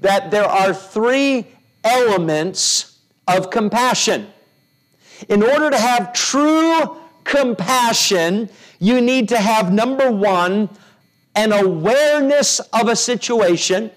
that 0.00 0.30
there 0.30 0.44
are 0.44 0.74
three 0.74 1.46
elements 1.84 2.98
of 3.26 3.50
compassion. 3.50 4.28
In 5.28 5.42
order 5.42 5.70
to 5.70 5.78
have 5.78 6.12
true 6.12 6.96
compassion, 7.28 8.48
you 8.80 9.00
need 9.00 9.28
to 9.28 9.36
have 9.36 9.72
number 9.72 10.10
one, 10.10 10.68
an 11.36 11.52
awareness 11.52 12.58
of 12.72 12.88
a 12.88 12.96
situation. 12.96 13.90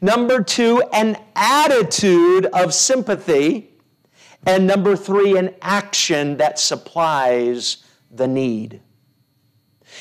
Number 0.00 0.42
two, 0.42 0.82
an 0.92 1.18
attitude 1.34 2.46
of 2.46 2.72
sympathy. 2.72 3.70
And 4.46 4.66
number 4.66 4.94
three, 4.96 5.36
an 5.36 5.54
action 5.60 6.36
that 6.36 6.58
supplies 6.58 7.78
the 8.10 8.28
need. 8.28 8.80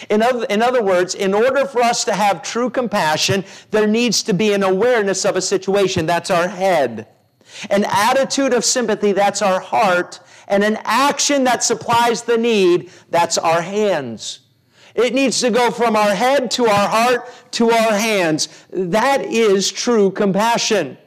In 0.10 0.22
other, 0.22 0.46
in 0.46 0.62
other 0.62 0.84
words, 0.84 1.16
in 1.16 1.34
order 1.34 1.66
for 1.66 1.82
us 1.82 2.04
to 2.06 2.14
have 2.14 2.44
true 2.44 2.70
compassion, 2.70 3.44
there 3.72 3.88
needs 3.88 4.22
to 4.24 4.34
be 4.34 4.54
an 4.54 4.62
awareness 4.62 5.26
of 5.26 5.36
a 5.36 5.42
situation. 5.42 6.06
That's 6.06 6.30
our 6.30 6.48
head. 6.48 7.08
An 7.70 7.86
attitude 7.86 8.54
of 8.54 8.66
sympathy, 8.66 9.12
that's 9.12 9.42
our 9.42 9.60
heart 9.60 10.20
and 10.48 10.64
an 10.64 10.78
action 10.84 11.44
that 11.46 11.64
supplies 11.64 12.24
the 12.24 12.38
need, 12.38 12.92
that's 13.10 13.38
our 13.38 13.62
hands. 13.62 14.40
It 14.94 15.14
needs 15.14 15.42
to 15.42 15.50
go 15.50 15.72
from 15.72 15.96
our 15.96 16.16
head 16.16 16.52
to 16.52 16.68
our 16.68 16.88
heart 16.88 17.30
to 17.52 17.72
our 17.72 17.94
hands. 17.94 18.66
That 18.70 19.26
is 19.26 19.72
true 19.72 20.12
compassion. 20.12 20.98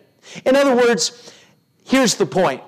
In 0.44 0.56
other 0.56 0.76
words, 0.76 1.32
here's 1.84 2.16
the 2.16 2.26
point. 2.26 2.62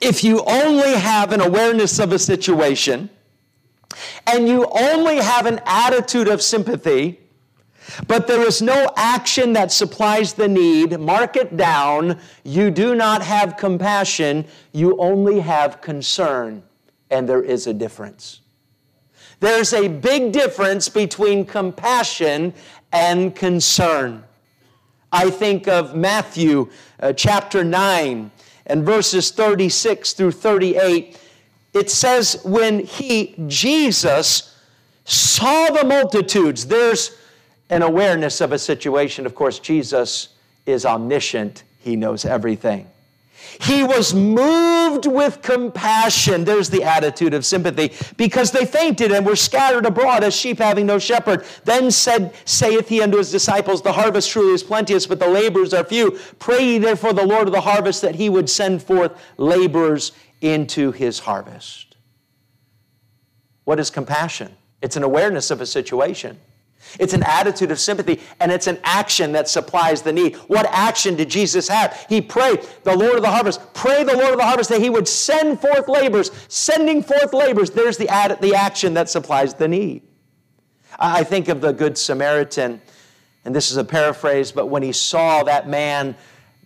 If 0.00 0.24
you 0.24 0.42
only 0.44 0.94
have 0.94 1.32
an 1.32 1.40
awareness 1.40 2.00
of 2.00 2.12
a 2.12 2.18
situation 2.18 3.10
and 4.26 4.48
you 4.48 4.66
only 4.66 5.18
have 5.18 5.46
an 5.46 5.60
attitude 5.66 6.26
of 6.26 6.42
sympathy, 6.42 7.20
but 8.06 8.26
there 8.26 8.42
is 8.46 8.62
no 8.62 8.90
action 8.96 9.52
that 9.54 9.72
supplies 9.72 10.34
the 10.34 10.48
need, 10.48 10.98
mark 10.98 11.36
it 11.36 11.56
down. 11.56 12.18
You 12.42 12.70
do 12.70 12.94
not 12.94 13.22
have 13.22 13.56
compassion, 13.56 14.46
you 14.72 14.96
only 14.98 15.40
have 15.40 15.80
concern, 15.80 16.62
and 17.10 17.28
there 17.28 17.42
is 17.42 17.66
a 17.66 17.74
difference. 17.74 18.40
There's 19.40 19.72
a 19.72 19.88
big 19.88 20.32
difference 20.32 20.88
between 20.88 21.44
compassion 21.44 22.54
and 22.92 23.34
concern. 23.34 24.24
I 25.12 25.30
think 25.30 25.68
of 25.68 25.94
Matthew 25.94 26.70
uh, 27.00 27.12
chapter 27.12 27.62
9 27.62 28.30
and 28.66 28.84
verses 28.84 29.30
36 29.30 30.12
through 30.14 30.32
38. 30.32 31.18
It 31.72 31.90
says, 31.90 32.40
when 32.44 32.80
he, 32.80 33.34
Jesus, 33.46 34.56
saw 35.04 35.70
the 35.70 35.84
multitudes, 35.84 36.66
there's 36.66 37.16
an 37.70 37.82
awareness 37.82 38.40
of 38.40 38.52
a 38.52 38.58
situation. 38.58 39.26
Of 39.26 39.34
course, 39.34 39.58
Jesus 39.58 40.28
is 40.66 40.84
omniscient, 40.86 41.62
he 41.80 41.96
knows 41.96 42.24
everything. 42.24 42.88
He 43.60 43.84
was 43.84 44.14
moved 44.14 45.06
with 45.06 45.42
compassion. 45.42 46.44
There's 46.44 46.70
the 46.70 46.82
attitude 46.82 47.34
of 47.34 47.44
sympathy. 47.44 47.92
Because 48.16 48.50
they 48.50 48.64
fainted 48.64 49.12
and 49.12 49.24
were 49.24 49.36
scattered 49.36 49.86
abroad 49.86 50.24
as 50.24 50.34
sheep 50.34 50.58
having 50.58 50.86
no 50.86 50.98
shepherd. 50.98 51.44
Then 51.64 51.90
said, 51.90 52.34
saith 52.44 52.88
he 52.88 53.02
unto 53.02 53.18
his 53.18 53.30
disciples, 53.30 53.82
The 53.82 53.92
harvest 53.92 54.30
truly 54.30 54.54
is 54.54 54.62
plenteous, 54.62 55.06
but 55.06 55.20
the 55.20 55.28
laborers 55.28 55.74
are 55.74 55.84
few. 55.84 56.18
Pray 56.38 56.64
ye 56.64 56.78
therefore 56.78 57.12
the 57.12 57.26
Lord 57.26 57.46
of 57.46 57.52
the 57.52 57.60
harvest 57.60 58.02
that 58.02 58.14
he 58.14 58.28
would 58.28 58.48
send 58.48 58.82
forth 58.82 59.12
laborers 59.36 60.12
into 60.40 60.92
his 60.92 61.20
harvest. 61.20 61.96
What 63.64 63.80
is 63.80 63.90
compassion? 63.90 64.54
It's 64.82 64.96
an 64.96 65.02
awareness 65.02 65.50
of 65.50 65.60
a 65.60 65.66
situation. 65.66 66.38
It's 66.98 67.12
an 67.12 67.22
attitude 67.24 67.70
of 67.70 67.80
sympathy 67.80 68.20
and 68.40 68.52
it's 68.52 68.66
an 68.66 68.78
action 68.84 69.32
that 69.32 69.48
supplies 69.48 70.02
the 70.02 70.12
need. 70.12 70.36
What 70.36 70.66
action 70.70 71.16
did 71.16 71.28
Jesus 71.28 71.68
have? 71.68 72.06
He 72.08 72.20
prayed, 72.20 72.66
the 72.84 72.96
Lord 72.96 73.16
of 73.16 73.22
the 73.22 73.30
harvest, 73.30 73.74
pray 73.74 74.04
the 74.04 74.16
Lord 74.16 74.32
of 74.32 74.38
the 74.38 74.44
harvest 74.44 74.70
that 74.70 74.80
he 74.80 74.90
would 74.90 75.08
send 75.08 75.60
forth 75.60 75.88
laborers. 75.88 76.30
Sending 76.48 77.02
forth 77.02 77.32
laborers, 77.32 77.70
there's 77.70 77.96
the, 77.96 78.08
ad, 78.08 78.38
the 78.40 78.54
action 78.54 78.94
that 78.94 79.08
supplies 79.08 79.54
the 79.54 79.68
need. 79.68 80.02
I 80.98 81.24
think 81.24 81.48
of 81.48 81.60
the 81.60 81.72
Good 81.72 81.98
Samaritan, 81.98 82.80
and 83.44 83.54
this 83.54 83.70
is 83.70 83.76
a 83.76 83.84
paraphrase, 83.84 84.52
but 84.52 84.66
when 84.66 84.82
he 84.82 84.92
saw 84.92 85.42
that 85.42 85.68
man 85.68 86.16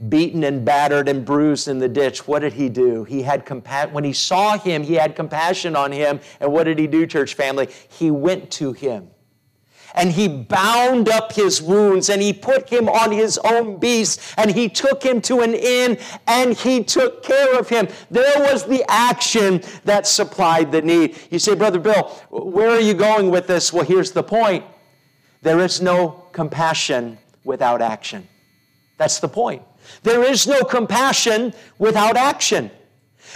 beaten 0.08 0.44
and 0.44 0.64
battered 0.64 1.08
and 1.08 1.24
bruised 1.24 1.66
in 1.66 1.78
the 1.78 1.88
ditch, 1.88 2.28
what 2.28 2.40
did 2.40 2.52
he 2.52 2.68
do? 2.68 3.04
He 3.04 3.22
had 3.22 3.46
compa- 3.46 3.90
when 3.90 4.04
he 4.04 4.12
saw 4.12 4.58
him, 4.58 4.82
he 4.82 4.94
had 4.94 5.16
compassion 5.16 5.74
on 5.74 5.90
him. 5.90 6.20
And 6.40 6.52
what 6.52 6.64
did 6.64 6.78
he 6.78 6.86
do, 6.86 7.06
church 7.06 7.34
family? 7.34 7.68
He 7.88 8.10
went 8.10 8.50
to 8.52 8.72
him 8.72 9.10
and 9.98 10.12
he 10.12 10.28
bound 10.28 11.08
up 11.08 11.32
his 11.32 11.60
wounds 11.60 12.08
and 12.08 12.22
he 12.22 12.32
put 12.32 12.70
him 12.70 12.88
on 12.88 13.10
his 13.10 13.36
own 13.38 13.78
beast 13.78 14.20
and 14.36 14.52
he 14.52 14.68
took 14.68 15.02
him 15.02 15.20
to 15.22 15.40
an 15.40 15.54
inn 15.54 15.98
and 16.28 16.54
he 16.54 16.84
took 16.84 17.24
care 17.24 17.58
of 17.58 17.68
him. 17.68 17.88
There 18.08 18.38
was 18.38 18.64
the 18.64 18.84
action 18.88 19.60
that 19.84 20.06
supplied 20.06 20.70
the 20.70 20.80
need. 20.80 21.18
You 21.30 21.40
say, 21.40 21.56
Brother 21.56 21.80
Bill, 21.80 22.04
where 22.30 22.70
are 22.70 22.80
you 22.80 22.94
going 22.94 23.30
with 23.30 23.48
this? 23.48 23.72
Well, 23.72 23.84
here's 23.84 24.12
the 24.12 24.22
point 24.22 24.64
there 25.42 25.58
is 25.60 25.82
no 25.82 26.24
compassion 26.32 27.18
without 27.44 27.82
action. 27.82 28.28
That's 28.98 29.18
the 29.18 29.28
point. 29.28 29.62
There 30.04 30.22
is 30.22 30.46
no 30.46 30.62
compassion 30.62 31.54
without 31.78 32.16
action. 32.16 32.70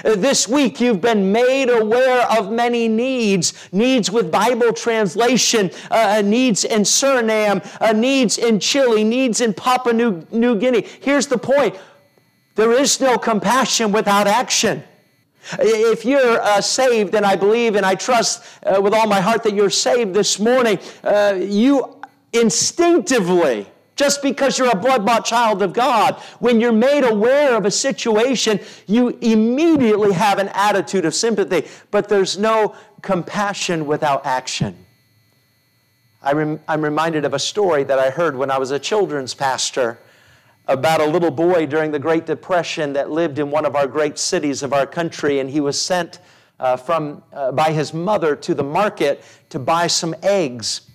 Uh, 0.05 0.15
this 0.17 0.49
week, 0.49 0.81
you've 0.81 1.01
been 1.01 1.33
made 1.33 1.69
aware 1.69 2.27
of 2.31 2.51
many 2.51 2.89
needs 2.89 3.53
needs 3.73 4.11
with 4.11 4.31
Bible 4.31 4.73
translation, 4.73 5.71
uh, 5.91 6.19
uh, 6.19 6.23
needs 6.23 6.65
in 6.65 6.83
Suriname, 6.83 7.65
uh, 7.81 7.93
needs 7.93 8.39
in 8.39 8.61
Chile, 8.61 9.05
needs 9.05 9.41
in 9.41 9.55
Papua 9.55 9.93
New, 9.93 10.27
New 10.31 10.57
Guinea. 10.57 10.87
Here's 11.01 11.27
the 11.27 11.39
point 11.39 11.77
there 12.55 12.73
is 12.73 13.01
no 13.01 13.17
compassion 13.17 13.93
without 13.93 14.27
action. 14.27 14.83
If 15.59 16.05
you're 16.05 16.41
uh, 16.41 16.61
saved, 16.61 17.15
and 17.15 17.27
I 17.27 17.35
believe 17.35 17.75
and 17.75 17.85
I 17.85 17.95
trust 17.95 18.45
uh, 18.65 18.81
with 18.81 18.95
all 18.95 19.09
my 19.09 19.21
heart 19.21 19.43
that 19.43 19.55
you're 19.55 19.71
saved 19.71 20.15
this 20.15 20.39
morning, 20.39 20.79
you 21.39 22.01
instinctively 22.33 23.67
just 24.03 24.21
because 24.21 24.59
you're 24.59 24.69
a 24.69 24.75
blood 24.75 25.07
bought 25.07 25.25
child 25.25 25.63
of 25.63 25.73
God. 25.73 26.17
When 26.41 26.61
you're 26.61 26.73
made 26.73 27.05
aware 27.05 27.57
of 27.57 27.65
a 27.65 27.71
situation, 27.71 28.59
you 28.89 29.17
immediately 29.21 30.13
have 30.13 30.41
an 30.41 30.49
attitude 30.55 31.05
of 31.05 31.15
sympathy, 31.15 31.69
but 31.93 32.09
there's 32.09 32.37
no 32.37 32.75
compassion 33.01 33.87
without 33.87 34.27
action. 34.27 34.77
I 36.21 36.33
am 36.33 36.59
reminded 36.67 37.25
of 37.25 37.33
a 37.33 37.39
story 37.39 37.85
that 37.85 38.01
I 38.01 38.11
heard 38.11 38.35
when 38.35 38.51
I 38.51 38.59
was 38.59 38.73
a 38.73 38.79
children's 38.81 39.35
pastor 39.35 40.01
about 40.67 41.01
a 41.01 41.07
little 41.07 41.31
boy 41.31 41.67
during 41.67 41.93
the 41.93 42.01
Great 42.01 42.27
Depression 42.27 42.95
that 42.95 43.09
lived 43.09 43.39
in 43.39 43.53
one 43.53 43.65
of 43.65 43.77
our 43.77 43.87
great 43.87 44.19
cities 44.19 44.65
of 44.65 44.73
our 44.73 44.85
country, 44.85 45.39
and 45.39 45.49
he 45.49 45.61
was 45.61 45.81
sent 45.81 46.19
uh, 46.59 46.77
from, 46.77 47.23
uh, 47.33 47.53
by 47.53 47.71
his 47.71 47.95
mother 47.95 48.35
to 48.35 48.53
the 48.53 48.65
market 48.65 49.23
to 49.51 49.61
buy 49.61 49.87
some 49.87 50.13
eggs. 50.25 50.91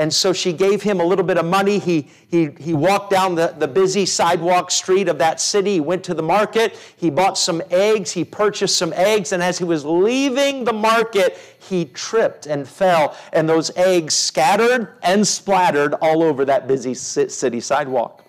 And 0.00 0.10
so 0.10 0.32
she 0.32 0.54
gave 0.54 0.80
him 0.80 0.98
a 0.98 1.04
little 1.04 1.26
bit 1.26 1.36
of 1.36 1.44
money. 1.44 1.78
He, 1.78 2.08
he, 2.30 2.48
he 2.58 2.72
walked 2.72 3.10
down 3.10 3.34
the, 3.34 3.54
the 3.58 3.68
busy 3.68 4.06
sidewalk 4.06 4.70
street 4.70 5.08
of 5.08 5.18
that 5.18 5.42
city. 5.42 5.74
He 5.74 5.80
went 5.80 6.02
to 6.04 6.14
the 6.14 6.22
market. 6.22 6.78
He 6.96 7.10
bought 7.10 7.36
some 7.36 7.60
eggs. 7.70 8.10
He 8.10 8.24
purchased 8.24 8.78
some 8.78 8.94
eggs. 8.94 9.32
And 9.32 9.42
as 9.42 9.58
he 9.58 9.64
was 9.64 9.84
leaving 9.84 10.64
the 10.64 10.72
market, 10.72 11.36
he 11.58 11.84
tripped 11.84 12.46
and 12.46 12.66
fell. 12.66 13.14
And 13.34 13.46
those 13.46 13.76
eggs 13.76 14.14
scattered 14.14 14.88
and 15.02 15.28
splattered 15.28 15.92
all 16.00 16.22
over 16.22 16.46
that 16.46 16.66
busy 16.66 16.94
city 16.94 17.60
sidewalk 17.60 18.24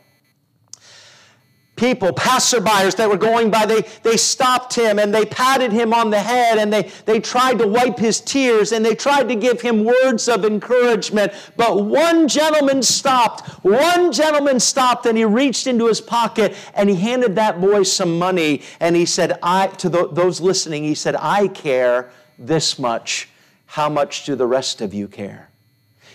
people, 1.81 2.13
passerbyers 2.13 2.95
that 2.95 3.09
were 3.09 3.17
going 3.17 3.49
by, 3.49 3.65
they, 3.65 3.81
they 4.03 4.15
stopped 4.15 4.75
him 4.75 4.99
and 4.99 5.11
they 5.11 5.25
patted 5.25 5.71
him 5.71 5.95
on 5.95 6.11
the 6.11 6.19
head 6.19 6.59
and 6.59 6.71
they, 6.71 6.83
they 7.05 7.19
tried 7.19 7.57
to 7.57 7.67
wipe 7.67 7.97
his 7.97 8.21
tears 8.21 8.71
and 8.71 8.85
they 8.85 8.93
tried 8.93 9.27
to 9.27 9.33
give 9.33 9.59
him 9.59 9.83
words 9.83 10.29
of 10.29 10.45
encouragement. 10.45 11.33
But 11.57 11.83
one 11.83 12.27
gentleman 12.27 12.83
stopped. 12.83 13.49
One 13.65 14.11
gentleman 14.11 14.59
stopped 14.59 15.07
and 15.07 15.17
he 15.17 15.25
reached 15.25 15.65
into 15.65 15.87
his 15.87 15.99
pocket 15.99 16.55
and 16.75 16.87
he 16.87 16.95
handed 16.95 17.35
that 17.37 17.59
boy 17.59 17.81
some 17.81 18.19
money 18.19 18.61
and 18.79 18.95
he 18.95 19.07
said, 19.07 19.39
I, 19.41 19.65
to 19.67 19.89
the, 19.89 20.07
those 20.07 20.39
listening, 20.39 20.83
he 20.83 20.93
said, 20.93 21.15
I 21.15 21.47
care 21.47 22.11
this 22.37 22.77
much. 22.77 23.27
How 23.65 23.89
much 23.89 24.25
do 24.25 24.35
the 24.35 24.45
rest 24.45 24.81
of 24.81 24.93
you 24.93 25.07
care? 25.07 25.49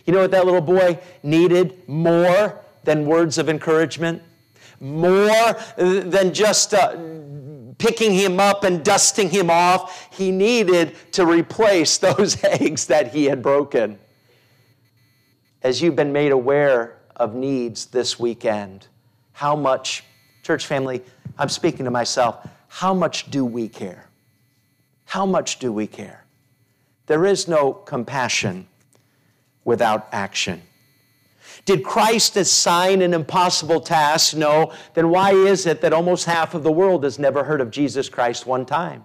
You 0.05 0.13
know 0.13 0.21
what 0.21 0.31
that 0.31 0.45
little 0.45 0.61
boy 0.61 1.01
needed 1.25 1.89
more 1.89 2.61
than 2.85 3.05
words 3.05 3.37
of 3.37 3.49
encouragement? 3.49 4.23
More 4.81 5.57
than 5.77 6.33
just 6.35 6.75
uh, 6.75 6.97
picking 7.79 8.13
him 8.13 8.41
up 8.41 8.65
and 8.65 8.85
dusting 8.85 9.31
him 9.31 9.51
off. 9.51 10.09
He 10.13 10.31
needed 10.31 10.97
to 11.13 11.27
replace 11.27 11.99
those 12.07 12.43
eggs 12.45 12.87
that 12.87 13.09
he 13.09 13.27
had 13.27 13.43
broken. 13.43 13.99
As 15.63 15.83
you've 15.83 15.97
been 15.97 16.13
made 16.13 16.33
aware 16.33 16.99
of 17.17 17.35
needs 17.35 17.87
this 17.87 18.19
weekend, 18.19 18.87
how 19.33 19.57
much, 19.57 20.05
church 20.43 20.67
family, 20.67 21.03
I'm 21.39 21.49
speaking 21.49 21.85
to 21.85 21.91
myself, 21.91 22.47
how 22.69 22.95
much 22.95 23.31
do 23.31 23.45
we 23.45 23.69
care? 23.69 24.07
How 25.07 25.27
much 25.27 25.59
do 25.59 25.73
we 25.73 25.87
care? 25.87 26.25
There 27.07 27.25
is 27.25 27.49
no 27.49 27.73
compassion 27.73 28.67
without 29.65 30.09
action. 30.13 30.63
Did 31.67 31.83
Christ 31.83 32.37
assign 32.37 33.03
an 33.03 33.13
impossible 33.13 33.81
task? 33.81 34.37
No. 34.37 34.73
Then 34.95 35.11
why 35.11 35.33
is 35.33 35.67
it 35.67 35.81
that 35.81 35.93
almost 35.93 36.25
half 36.25 36.55
of 36.55 36.63
the 36.63 36.71
world 36.71 37.03
has 37.03 37.19
never 37.19 37.43
heard 37.43 37.61
of 37.61 37.73
Jesus 37.73 38.09
Christ 38.09 38.47
one 38.47 38.65
time? 38.65 39.03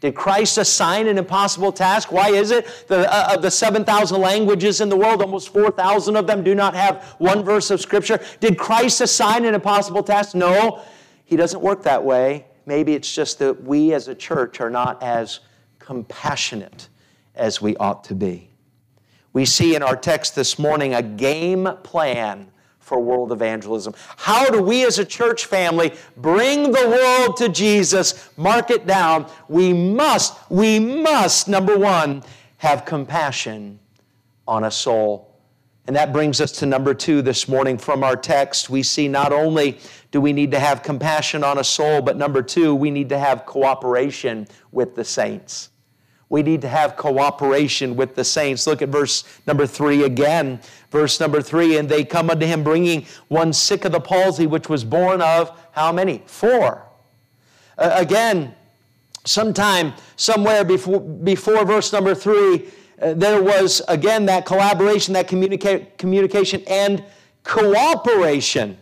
Did 0.00 0.14
Christ 0.14 0.58
assign 0.58 1.08
an 1.08 1.18
impossible 1.18 1.72
task? 1.72 2.12
Why 2.12 2.28
is 2.28 2.52
it 2.52 2.66
that 2.86 3.08
uh, 3.12 3.34
of 3.34 3.42
the 3.42 3.50
7,000 3.50 4.20
languages 4.20 4.80
in 4.80 4.88
the 4.88 4.96
world, 4.96 5.20
almost 5.20 5.48
4,000 5.48 6.14
of 6.14 6.28
them 6.28 6.44
do 6.44 6.54
not 6.54 6.74
have 6.74 7.02
one 7.18 7.44
verse 7.44 7.72
of 7.72 7.80
Scripture? 7.80 8.20
Did 8.38 8.56
Christ 8.56 9.00
assign 9.00 9.44
an 9.44 9.54
impossible 9.54 10.04
task? 10.04 10.36
No, 10.36 10.82
He 11.24 11.34
doesn't 11.34 11.60
work 11.60 11.82
that 11.82 12.04
way. 12.04 12.46
Maybe 12.66 12.94
it's 12.94 13.12
just 13.12 13.40
that 13.40 13.64
we 13.64 13.92
as 13.92 14.06
a 14.06 14.14
church 14.14 14.60
are 14.60 14.70
not 14.70 15.02
as 15.02 15.40
compassionate 15.80 16.88
as 17.34 17.60
we 17.60 17.76
ought 17.78 18.04
to 18.04 18.14
be 18.14 18.45
we 19.36 19.44
see 19.44 19.74
in 19.74 19.82
our 19.82 19.96
text 19.96 20.34
this 20.34 20.58
morning 20.58 20.94
a 20.94 21.02
game 21.02 21.68
plan 21.82 22.50
for 22.80 22.98
world 22.98 23.32
evangelism. 23.32 23.92
How 24.16 24.48
do 24.48 24.62
we 24.62 24.86
as 24.86 24.98
a 24.98 25.04
church 25.04 25.44
family 25.44 25.92
bring 26.16 26.72
the 26.72 26.88
world 26.88 27.36
to 27.36 27.50
Jesus? 27.50 28.30
Mark 28.38 28.70
it 28.70 28.86
down. 28.86 29.30
We 29.46 29.74
must, 29.74 30.38
we 30.50 30.78
must, 30.78 31.48
number 31.48 31.76
one, 31.76 32.22
have 32.56 32.86
compassion 32.86 33.78
on 34.48 34.64
a 34.64 34.70
soul. 34.70 35.38
And 35.86 35.94
that 35.96 36.14
brings 36.14 36.40
us 36.40 36.52
to 36.52 36.64
number 36.64 36.94
two 36.94 37.20
this 37.20 37.46
morning 37.46 37.76
from 37.76 38.02
our 38.02 38.16
text. 38.16 38.70
We 38.70 38.82
see 38.82 39.06
not 39.06 39.34
only 39.34 39.78
do 40.12 40.20
we 40.22 40.32
need 40.32 40.50
to 40.52 40.58
have 40.58 40.82
compassion 40.82 41.44
on 41.44 41.58
a 41.58 41.64
soul, 41.64 42.00
but 42.00 42.16
number 42.16 42.40
two, 42.40 42.74
we 42.74 42.90
need 42.90 43.10
to 43.10 43.18
have 43.18 43.44
cooperation 43.44 44.48
with 44.72 44.94
the 44.94 45.04
saints. 45.04 45.68
We 46.28 46.42
need 46.42 46.60
to 46.62 46.68
have 46.68 46.96
cooperation 46.96 47.94
with 47.94 48.16
the 48.16 48.24
saints. 48.24 48.66
Look 48.66 48.82
at 48.82 48.88
verse 48.88 49.24
number 49.46 49.66
three 49.66 50.02
again. 50.02 50.60
Verse 50.90 51.20
number 51.20 51.40
three, 51.40 51.78
and 51.78 51.88
they 51.88 52.04
come 52.04 52.30
unto 52.30 52.46
him 52.46 52.64
bringing 52.64 53.06
one 53.28 53.52
sick 53.52 53.84
of 53.84 53.92
the 53.92 54.00
palsy, 54.00 54.46
which 54.46 54.68
was 54.68 54.82
borne 54.82 55.22
of 55.22 55.56
how 55.72 55.92
many? 55.92 56.22
Four. 56.26 56.84
Uh, 57.78 57.90
again, 57.94 58.54
sometime, 59.24 59.92
somewhere 60.16 60.64
before, 60.64 61.00
before 61.00 61.64
verse 61.64 61.92
number 61.92 62.14
three, 62.14 62.68
uh, 63.00 63.12
there 63.14 63.42
was 63.42 63.82
again 63.88 64.26
that 64.26 64.46
collaboration, 64.46 65.14
that 65.14 65.28
communica- 65.28 65.96
communication, 65.98 66.62
and 66.66 67.04
cooperation. 67.44 68.78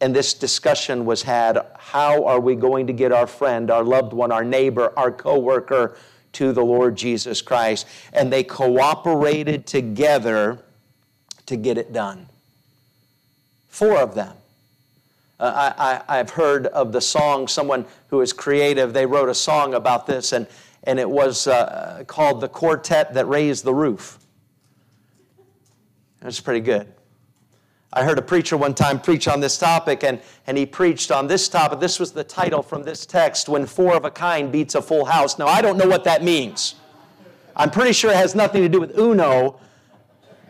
And 0.00 0.14
this 0.14 0.34
discussion 0.34 1.06
was 1.06 1.22
had 1.22 1.58
how 1.78 2.24
are 2.24 2.40
we 2.40 2.54
going 2.54 2.86
to 2.88 2.92
get 2.92 3.12
our 3.12 3.26
friend, 3.26 3.70
our 3.70 3.82
loved 3.82 4.12
one, 4.12 4.30
our 4.30 4.44
neighbor, 4.44 4.92
our 4.96 5.10
coworker 5.10 5.96
to 6.32 6.52
the 6.52 6.62
Lord 6.62 6.96
Jesus 6.96 7.40
Christ? 7.40 7.86
And 8.12 8.32
they 8.32 8.44
cooperated 8.44 9.66
together 9.66 10.58
to 11.46 11.56
get 11.56 11.78
it 11.78 11.92
done. 11.92 12.26
Four 13.68 13.98
of 13.98 14.14
them. 14.14 14.34
Uh, 15.38 16.02
I, 16.08 16.16
have 16.16 16.30
heard 16.30 16.66
of 16.68 16.92
the 16.92 17.00
song, 17.00 17.46
someone 17.46 17.84
who 18.08 18.22
is 18.22 18.32
creative, 18.32 18.94
they 18.94 19.04
wrote 19.04 19.28
a 19.28 19.34
song 19.34 19.74
about 19.74 20.06
this, 20.06 20.32
and, 20.32 20.46
and 20.84 20.98
it 20.98 21.08
was 21.08 21.46
uh, 21.46 22.04
called 22.06 22.40
The 22.40 22.48
Quartet 22.48 23.12
That 23.12 23.26
Raised 23.28 23.62
the 23.64 23.74
Roof. 23.74 24.18
That's 26.20 26.40
pretty 26.40 26.60
good. 26.60 26.90
I 27.96 28.04
heard 28.04 28.18
a 28.18 28.22
preacher 28.22 28.58
one 28.58 28.74
time 28.74 29.00
preach 29.00 29.26
on 29.26 29.40
this 29.40 29.56
topic, 29.56 30.04
and, 30.04 30.20
and 30.46 30.58
he 30.58 30.66
preached 30.66 31.10
on 31.10 31.26
this 31.26 31.48
topic. 31.48 31.80
This 31.80 31.98
was 31.98 32.12
the 32.12 32.22
title 32.22 32.62
from 32.62 32.82
this 32.82 33.06
text 33.06 33.48
When 33.48 33.64
Four 33.64 33.96
of 33.96 34.04
a 34.04 34.10
Kind 34.10 34.52
Beats 34.52 34.74
a 34.74 34.82
Full 34.82 35.06
House. 35.06 35.38
Now, 35.38 35.46
I 35.46 35.62
don't 35.62 35.78
know 35.78 35.88
what 35.88 36.04
that 36.04 36.22
means. 36.22 36.74
I'm 37.56 37.70
pretty 37.70 37.94
sure 37.94 38.10
it 38.10 38.16
has 38.18 38.34
nothing 38.34 38.60
to 38.60 38.68
do 38.68 38.80
with 38.80 38.98
Uno, 38.98 39.58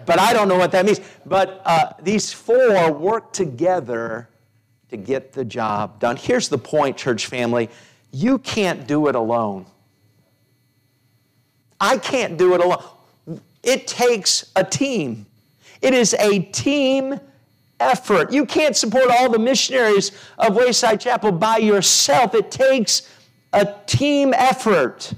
but 0.06 0.18
I 0.18 0.32
don't 0.32 0.48
know 0.48 0.58
what 0.58 0.72
that 0.72 0.84
means. 0.84 1.00
But 1.24 1.62
uh, 1.64 1.92
these 2.02 2.32
four 2.32 2.90
work 2.90 3.32
together 3.32 4.28
to 4.88 4.96
get 4.96 5.32
the 5.32 5.44
job 5.44 6.00
done. 6.00 6.16
Here's 6.16 6.48
the 6.48 6.58
point, 6.58 6.96
church 6.96 7.26
family 7.26 7.70
you 8.10 8.38
can't 8.38 8.88
do 8.88 9.06
it 9.06 9.14
alone. 9.14 9.66
I 11.80 11.98
can't 11.98 12.36
do 12.36 12.54
it 12.54 12.60
alone. 12.60 12.82
It 13.62 13.86
takes 13.86 14.50
a 14.56 14.64
team. 14.64 15.26
It 15.80 15.94
is 15.94 16.12
a 16.14 16.40
team 16.40 17.20
effort. 17.80 18.32
You 18.32 18.46
can't 18.46 18.76
support 18.76 19.10
all 19.10 19.30
the 19.30 19.38
missionaries 19.38 20.12
of 20.38 20.56
Wayside 20.56 21.00
Chapel 21.00 21.32
by 21.32 21.58
yourself. 21.58 22.34
It 22.34 22.50
takes 22.50 23.10
a 23.52 23.74
team 23.86 24.34
effort. 24.34 25.12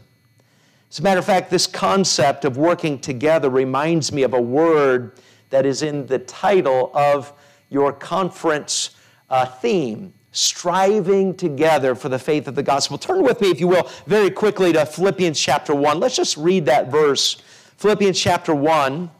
As 0.90 0.99
a 0.99 1.03
matter 1.03 1.18
of 1.18 1.27
fact, 1.27 1.51
this 1.51 1.66
concept 1.66 2.44
of 2.44 2.57
working 2.57 2.99
together 2.99 3.51
reminds 3.51 4.12
me 4.12 4.23
of 4.23 4.35
a 4.35 4.40
word 4.40 5.12
that 5.51 5.66
is 5.66 5.83
in 5.83 6.07
the 6.07 6.18
title 6.18 6.90
of 6.94 7.33
your 7.71 7.92
conference 7.92 8.90
uh, 9.31 9.44
theme 9.44 10.12
striving 10.33 11.35
together 11.35 11.94
for 11.94 12.09
the 12.09 12.18
faith 12.18 12.47
of 12.47 12.55
the 12.55 12.62
gospel. 12.62 12.99
Turn 12.99 13.23
with 13.23 13.40
me, 13.40 13.51
if 13.51 13.61
you 13.61 13.66
will, 13.66 13.90
very 14.07 14.31
quickly 14.31 14.73
to 14.73 14.85
Philippians 14.87 15.38
chapter 15.38 15.75
1. 15.75 15.99
Let's 15.99 16.16
just 16.16 16.37
read 16.37 16.66
that 16.66 16.90
verse. 16.90 17.42
Philippians 17.79 18.18
chapter 18.18 18.55
1 18.55 19.11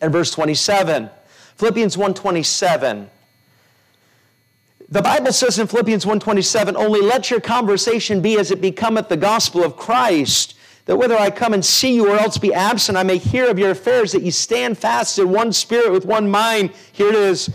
and 0.00 0.12
verse 0.12 0.30
27. 0.30 1.10
Philippians 1.56 1.96
1:27. 1.96 3.08
The 4.88 5.02
Bible 5.02 5.32
says 5.32 5.58
in 5.58 5.66
Philippians 5.66 6.06
1:27, 6.06 6.76
"Only 6.76 7.00
let 7.00 7.30
your 7.30 7.40
conversation 7.40 8.20
be 8.20 8.38
as 8.38 8.50
it 8.50 8.60
becometh 8.60 9.08
the 9.08 9.16
gospel 9.16 9.64
of 9.64 9.76
Christ, 9.76 10.54
that 10.84 10.96
whether 10.96 11.16
I 11.16 11.30
come 11.30 11.52
and 11.52 11.64
see 11.64 11.94
you 11.94 12.08
or 12.08 12.18
else 12.18 12.38
be 12.38 12.54
absent, 12.54 12.96
I 12.96 13.02
may 13.02 13.18
hear 13.18 13.48
of 13.50 13.58
your 13.58 13.70
affairs, 13.70 14.12
that 14.12 14.22
ye 14.22 14.30
stand 14.30 14.78
fast 14.78 15.18
in 15.18 15.30
one 15.30 15.52
spirit 15.52 15.90
with 15.90 16.04
one 16.04 16.30
mind." 16.30 16.70
Here 16.92 17.08
it 17.08 17.16
is 17.16 17.50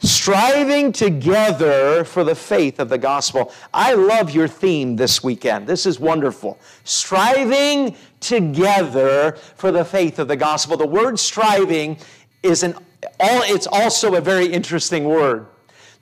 striving 0.00 0.90
together 0.90 2.02
for 2.04 2.24
the 2.24 2.34
faith 2.34 2.80
of 2.80 2.88
the 2.88 2.98
gospel. 2.98 3.52
I 3.72 3.92
love 3.92 4.32
your 4.32 4.48
theme 4.48 4.96
this 4.96 5.22
weekend. 5.22 5.68
This 5.68 5.86
is 5.86 6.00
wonderful. 6.00 6.58
Striving 6.82 7.94
together 8.18 9.36
for 9.54 9.70
the 9.70 9.84
faith 9.84 10.18
of 10.18 10.26
the 10.26 10.36
gospel. 10.36 10.76
The 10.76 10.86
word 10.86 11.20
striving 11.20 11.98
is 12.42 12.64
an 12.64 12.74
all 13.20 13.42
it's 13.44 13.66
also 13.66 14.14
a 14.14 14.20
very 14.20 14.46
interesting 14.46 15.04
word. 15.04 15.46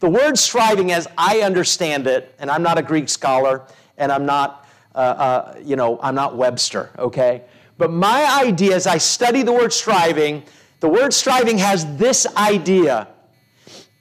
The 0.00 0.08
word 0.08 0.38
striving 0.38 0.92
as 0.92 1.06
I 1.18 1.40
understand 1.40 2.06
it, 2.06 2.34
and 2.38 2.50
I'm 2.50 2.62
not 2.62 2.78
a 2.78 2.82
Greek 2.82 3.08
scholar 3.08 3.66
and 3.98 4.10
I'm 4.10 4.24
not 4.24 4.66
uh, 4.94 4.98
uh, 4.98 5.54
you 5.64 5.76
know, 5.76 6.00
I'm 6.02 6.16
not 6.16 6.36
Webster, 6.36 6.90
okay? 6.98 7.42
But 7.78 7.92
my 7.92 8.42
idea 8.42 8.74
as 8.74 8.88
I 8.88 8.98
study 8.98 9.42
the 9.42 9.52
word 9.52 9.72
striving, 9.72 10.42
the 10.80 10.88
word 10.88 11.12
striving 11.12 11.58
has 11.58 11.96
this 11.96 12.26
idea 12.36 13.06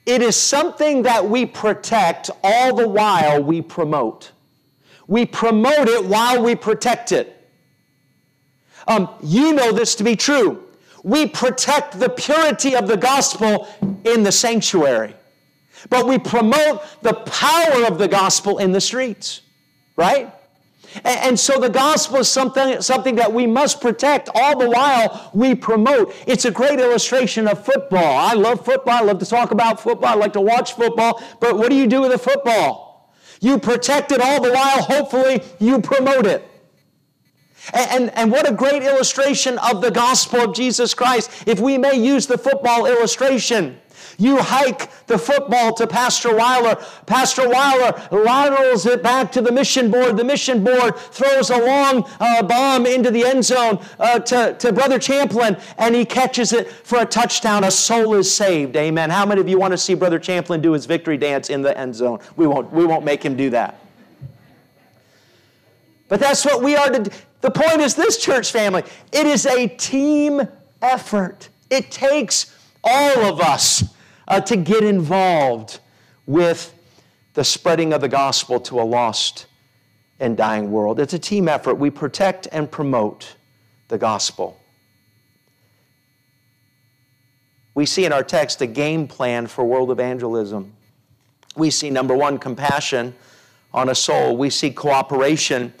it 0.06 0.22
is 0.22 0.34
something 0.34 1.02
that 1.02 1.28
we 1.28 1.46
protect 1.46 2.30
all 2.42 2.74
the 2.74 2.88
while 2.88 3.42
we 3.42 3.62
promote. 3.62 4.32
We 5.06 5.26
promote 5.26 5.88
it 5.88 6.04
while 6.04 6.42
we 6.42 6.56
protect 6.56 7.12
it. 7.12 7.36
Um, 8.88 9.08
you 9.22 9.52
know 9.52 9.72
this 9.72 9.94
to 9.96 10.04
be 10.04 10.16
true. 10.16 10.64
We 11.02 11.26
protect 11.26 11.98
the 11.98 12.08
purity 12.08 12.76
of 12.76 12.86
the 12.86 12.96
gospel 12.96 13.68
in 14.04 14.22
the 14.22 14.32
sanctuary, 14.32 15.14
but 15.88 16.06
we 16.06 16.18
promote 16.18 16.82
the 17.02 17.14
power 17.14 17.86
of 17.86 17.98
the 17.98 18.08
gospel 18.08 18.58
in 18.58 18.72
the 18.72 18.80
streets, 18.80 19.40
right? 19.96 20.32
And 21.04 21.38
so 21.38 21.60
the 21.60 21.68
gospel 21.68 22.18
is 22.18 22.28
something, 22.28 22.82
something 22.82 23.14
that 23.14 23.32
we 23.32 23.46
must 23.46 23.80
protect 23.80 24.28
all 24.34 24.58
the 24.58 24.68
while 24.68 25.30
we 25.32 25.54
promote. 25.54 26.12
It's 26.26 26.44
a 26.46 26.50
great 26.50 26.80
illustration 26.80 27.46
of 27.46 27.64
football. 27.64 28.16
I 28.18 28.34
love 28.34 28.64
football. 28.64 28.94
I 28.94 29.02
love 29.02 29.20
to 29.20 29.26
talk 29.26 29.52
about 29.52 29.80
football. 29.80 30.10
I 30.10 30.14
like 30.14 30.32
to 30.32 30.40
watch 30.40 30.74
football. 30.74 31.22
But 31.38 31.56
what 31.56 31.70
do 31.70 31.76
you 31.76 31.86
do 31.86 32.00
with 32.00 32.12
a 32.12 32.18
football? 32.18 33.14
You 33.40 33.58
protect 33.58 34.10
it 34.10 34.20
all 34.20 34.42
the 34.42 34.52
while, 34.52 34.82
hopefully, 34.82 35.42
you 35.60 35.80
promote 35.80 36.26
it. 36.26 36.49
And, 37.72 37.90
and, 37.90 38.16
and, 38.16 38.32
what 38.32 38.48
a 38.48 38.54
great 38.54 38.82
illustration 38.82 39.58
of 39.58 39.82
the 39.82 39.90
gospel 39.90 40.40
of 40.40 40.54
Jesus 40.54 40.94
Christ, 40.94 41.30
if 41.46 41.60
we 41.60 41.76
may 41.78 41.94
use 41.94 42.26
the 42.26 42.38
football 42.38 42.86
illustration. 42.86 43.78
You 44.20 44.36
hike 44.36 44.90
the 45.06 45.16
football 45.16 45.72
to 45.74 45.86
Pastor 45.86 46.36
Weiler. 46.36 46.76
Pastor 47.06 47.48
Weiler 47.48 48.06
laterals 48.10 48.84
it 48.84 49.02
back 49.02 49.32
to 49.32 49.40
the 49.40 49.50
mission 49.50 49.90
board. 49.90 50.18
The 50.18 50.24
mission 50.24 50.62
board 50.62 50.98
throws 50.98 51.48
a 51.48 51.58
long 51.58 52.06
uh, 52.20 52.42
bomb 52.42 52.84
into 52.84 53.10
the 53.10 53.24
end 53.24 53.46
zone 53.46 53.82
uh, 53.98 54.18
to, 54.18 54.54
to 54.58 54.72
Brother 54.72 54.98
Champlin, 54.98 55.56
and 55.78 55.94
he 55.94 56.04
catches 56.04 56.52
it 56.52 56.70
for 56.70 56.98
a 56.98 57.06
touchdown. 57.06 57.64
A 57.64 57.70
soul 57.70 58.14
is 58.14 58.32
saved. 58.32 58.76
Amen. 58.76 59.08
How 59.08 59.24
many 59.24 59.40
of 59.40 59.48
you 59.48 59.58
want 59.58 59.72
to 59.72 59.78
see 59.78 59.94
Brother 59.94 60.18
Champlin 60.18 60.60
do 60.60 60.72
his 60.72 60.84
victory 60.84 61.16
dance 61.16 61.48
in 61.48 61.62
the 61.62 61.76
end 61.76 61.94
zone? 61.94 62.20
We 62.36 62.46
won't, 62.46 62.70
we 62.72 62.84
won't 62.84 63.06
make 63.06 63.22
him 63.22 63.36
do 63.36 63.48
that. 63.50 63.79
But 66.10 66.18
that's 66.18 66.44
what 66.44 66.60
we 66.60 66.74
are 66.74 66.90
to 66.90 67.04
do. 67.04 67.10
The 67.40 67.52
point 67.52 67.80
is 67.80 67.94
this, 67.94 68.18
church 68.18 68.52
family 68.52 68.82
it 69.12 69.26
is 69.26 69.46
a 69.46 69.68
team 69.68 70.42
effort. 70.82 71.48
It 71.70 71.90
takes 71.90 72.54
all 72.82 73.32
of 73.32 73.40
us 73.40 73.84
uh, 74.26 74.40
to 74.40 74.56
get 74.56 74.82
involved 74.82 75.78
with 76.26 76.74
the 77.34 77.44
spreading 77.44 77.92
of 77.92 78.00
the 78.00 78.08
gospel 78.08 78.58
to 78.60 78.80
a 78.80 78.82
lost 78.82 79.46
and 80.18 80.36
dying 80.36 80.72
world. 80.72 80.98
It's 80.98 81.14
a 81.14 81.18
team 81.18 81.48
effort. 81.48 81.74
We 81.74 81.90
protect 81.90 82.48
and 82.50 82.68
promote 82.68 83.36
the 83.86 83.96
gospel. 83.96 84.60
We 87.74 87.86
see 87.86 88.04
in 88.04 88.12
our 88.12 88.24
text 88.24 88.60
a 88.62 88.66
game 88.66 89.06
plan 89.06 89.46
for 89.46 89.64
world 89.64 89.92
evangelism. 89.92 90.72
We 91.54 91.70
see, 91.70 91.88
number 91.88 92.16
one, 92.16 92.38
compassion 92.38 93.14
on 93.72 93.88
a 93.88 93.94
soul. 93.94 94.36
We 94.36 94.50
see 94.50 94.70
cooperation 94.70 95.72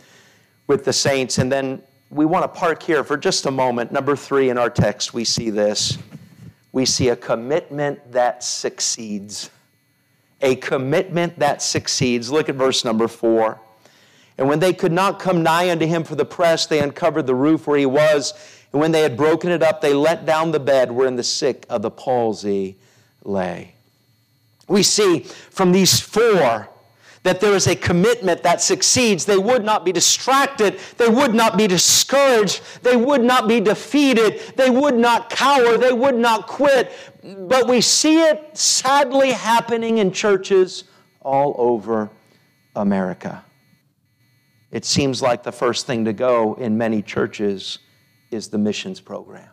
with 0.70 0.84
the 0.84 0.92
saints. 0.92 1.38
And 1.38 1.50
then 1.50 1.82
we 2.10 2.24
want 2.24 2.44
to 2.44 2.48
park 2.48 2.80
here 2.80 3.02
for 3.02 3.16
just 3.16 3.44
a 3.44 3.50
moment. 3.50 3.90
Number 3.90 4.14
three 4.14 4.50
in 4.50 4.56
our 4.56 4.70
text, 4.70 5.12
we 5.12 5.24
see 5.24 5.50
this 5.50 5.98
we 6.72 6.86
see 6.86 7.08
a 7.08 7.16
commitment 7.16 8.12
that 8.12 8.44
succeeds. 8.44 9.50
A 10.40 10.54
commitment 10.54 11.36
that 11.40 11.62
succeeds. 11.62 12.30
Look 12.30 12.48
at 12.48 12.54
verse 12.54 12.84
number 12.84 13.08
four. 13.08 13.60
And 14.38 14.48
when 14.48 14.60
they 14.60 14.72
could 14.72 14.92
not 14.92 15.18
come 15.18 15.42
nigh 15.42 15.70
unto 15.70 15.84
him 15.84 16.04
for 16.04 16.14
the 16.14 16.24
press, 16.24 16.66
they 16.66 16.78
uncovered 16.78 17.26
the 17.26 17.34
roof 17.34 17.66
where 17.66 17.76
he 17.76 17.86
was. 17.86 18.32
And 18.72 18.80
when 18.80 18.92
they 18.92 19.02
had 19.02 19.16
broken 19.16 19.50
it 19.50 19.64
up, 19.64 19.80
they 19.80 19.92
let 19.92 20.24
down 20.24 20.52
the 20.52 20.60
bed 20.60 20.92
wherein 20.92 21.16
the 21.16 21.24
sick 21.24 21.66
of 21.68 21.82
the 21.82 21.90
palsy 21.90 22.76
lay. 23.24 23.74
We 24.68 24.84
see 24.84 25.24
from 25.50 25.72
these 25.72 25.98
four 25.98 26.68
that 27.22 27.40
there 27.40 27.54
is 27.54 27.66
a 27.66 27.76
commitment 27.76 28.42
that 28.42 28.62
succeeds. 28.62 29.24
They 29.24 29.36
would 29.36 29.64
not 29.64 29.84
be 29.84 29.92
distracted. 29.92 30.78
They 30.96 31.08
would 31.08 31.34
not 31.34 31.58
be 31.58 31.66
discouraged. 31.66 32.62
They 32.82 32.96
would 32.96 33.22
not 33.22 33.46
be 33.46 33.60
defeated. 33.60 34.40
They 34.56 34.70
would 34.70 34.94
not 34.94 35.28
cower. 35.28 35.76
They 35.76 35.92
would 35.92 36.16
not 36.16 36.46
quit. 36.46 36.92
But 37.22 37.68
we 37.68 37.82
see 37.82 38.22
it 38.22 38.56
sadly 38.56 39.32
happening 39.32 39.98
in 39.98 40.12
churches 40.12 40.84
all 41.20 41.54
over 41.58 42.10
America. 42.74 43.44
It 44.70 44.84
seems 44.84 45.20
like 45.20 45.42
the 45.42 45.52
first 45.52 45.86
thing 45.86 46.04
to 46.06 46.12
go 46.14 46.54
in 46.54 46.78
many 46.78 47.02
churches 47.02 47.80
is 48.30 48.48
the 48.48 48.58
missions 48.58 49.00
program. 49.00 49.48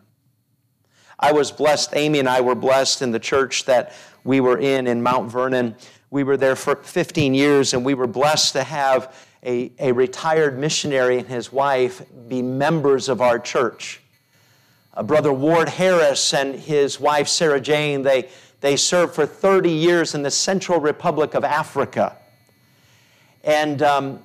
I 1.20 1.32
was 1.32 1.52
blessed, 1.52 1.96
Amy 1.96 2.20
and 2.20 2.30
I 2.30 2.42
were 2.42 2.56
blessed 2.56 3.02
in 3.02 3.12
the 3.12 3.20
church 3.20 3.66
that 3.66 3.94
we 4.24 4.40
were 4.40 4.60
in 4.60 4.86
in 4.86 5.02
Mount 5.02 5.32
Vernon 5.32 5.76
we 6.10 6.24
were 6.24 6.38
there 6.38 6.56
for 6.56 6.76
15 6.76 7.34
years, 7.34 7.74
and 7.74 7.84
we 7.84 7.94
were 7.94 8.08
blessed 8.08 8.54
to 8.54 8.64
have 8.64 9.14
a, 9.44 9.72
a 9.80 9.92
retired 9.92 10.58
missionary 10.58 11.20
and 11.20 11.28
his 11.28 11.52
wife 11.52 12.02
be 12.28 12.42
members 12.42 13.10
of 13.10 13.22
our 13.22 13.40
church. 13.40 14.02
Uh, 14.94 15.04
Brother 15.04 15.32
Ward 15.32 15.70
Harris 15.70 16.34
and 16.34 16.56
his 16.56 17.00
wife 17.00 17.28
Sarah 17.28 17.62
Jane, 17.62 18.02
they, 18.02 18.30
they 18.62 18.76
served 18.76 19.14
for 19.14 19.26
30 19.26 19.70
years 19.70 20.16
in 20.16 20.24
the 20.24 20.32
Central 20.32 20.80
Republic 20.80 21.34
of 21.34 21.44
Africa. 21.44 22.18
And 23.44 23.82
um, 23.84 24.24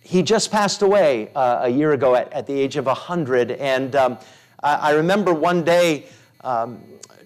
he 0.00 0.22
just 0.22 0.52
passed 0.52 0.82
away 0.82 1.30
uh, 1.34 1.60
a 1.62 1.68
year 1.68 1.92
ago 1.92 2.14
at, 2.14 2.32
at, 2.32 2.46
the 2.46 2.58
age 2.58 2.76
of 2.76 2.86
100. 2.86 3.50
And 3.52 3.96
um, 3.96 4.18
I, 4.62 4.74
I, 4.74 4.90
remember 4.92 5.34
one 5.34 5.64
day, 5.64 6.06
um, 6.42 6.80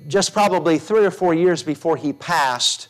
just 0.06 0.32
probably 0.32 0.78
three 0.78 1.04
or 1.04 1.10
four 1.10 1.34
years 1.34 1.62
before 1.62 1.96
he 1.96 2.12
passed, 2.12 2.88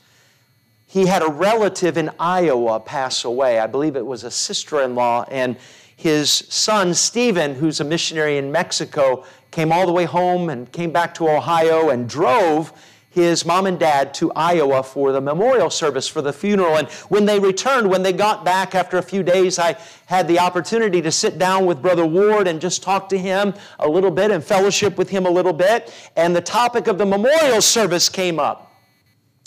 he 0.88 1.06
had 1.06 1.22
a 1.22 1.28
relative 1.28 1.98
in 1.98 2.10
Iowa 2.18 2.80
pass 2.80 3.24
away. 3.24 3.58
I 3.58 3.66
believe 3.66 3.94
it 3.94 4.06
was 4.06 4.24
a 4.24 4.30
sister 4.30 4.80
in 4.80 4.94
law. 4.94 5.26
And 5.30 5.56
his 5.96 6.30
son, 6.30 6.94
Stephen, 6.94 7.54
who's 7.54 7.80
a 7.80 7.84
missionary 7.84 8.38
in 8.38 8.50
Mexico, 8.50 9.24
came 9.50 9.70
all 9.70 9.84
the 9.84 9.92
way 9.92 10.06
home 10.06 10.48
and 10.48 10.72
came 10.72 10.90
back 10.90 11.12
to 11.14 11.28
Ohio 11.28 11.90
and 11.90 12.08
drove 12.08 12.72
his 13.10 13.44
mom 13.44 13.66
and 13.66 13.78
dad 13.78 14.14
to 14.14 14.32
Iowa 14.32 14.82
for 14.82 15.12
the 15.12 15.20
memorial 15.20 15.68
service 15.68 16.08
for 16.08 16.22
the 16.22 16.32
funeral. 16.32 16.76
And 16.76 16.88
when 17.10 17.26
they 17.26 17.38
returned, 17.38 17.90
when 17.90 18.02
they 18.02 18.12
got 18.14 18.42
back 18.42 18.74
after 18.74 18.96
a 18.96 19.02
few 19.02 19.22
days, 19.22 19.58
I 19.58 19.76
had 20.06 20.26
the 20.26 20.38
opportunity 20.38 21.02
to 21.02 21.12
sit 21.12 21.38
down 21.38 21.66
with 21.66 21.82
Brother 21.82 22.06
Ward 22.06 22.48
and 22.48 22.62
just 22.62 22.82
talk 22.82 23.10
to 23.10 23.18
him 23.18 23.52
a 23.78 23.88
little 23.88 24.10
bit 24.10 24.30
and 24.30 24.42
fellowship 24.42 24.96
with 24.96 25.10
him 25.10 25.26
a 25.26 25.30
little 25.30 25.52
bit. 25.52 25.92
And 26.16 26.34
the 26.34 26.40
topic 26.40 26.86
of 26.86 26.96
the 26.96 27.06
memorial 27.06 27.60
service 27.60 28.08
came 28.08 28.38
up. 28.38 28.72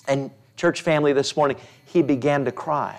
And 0.08 0.30
church 0.62 0.84
family 0.84 1.12
this 1.12 1.36
morning, 1.36 1.58
he 1.86 2.04
began 2.04 2.46
to 2.46 2.52
cry. 2.52 2.96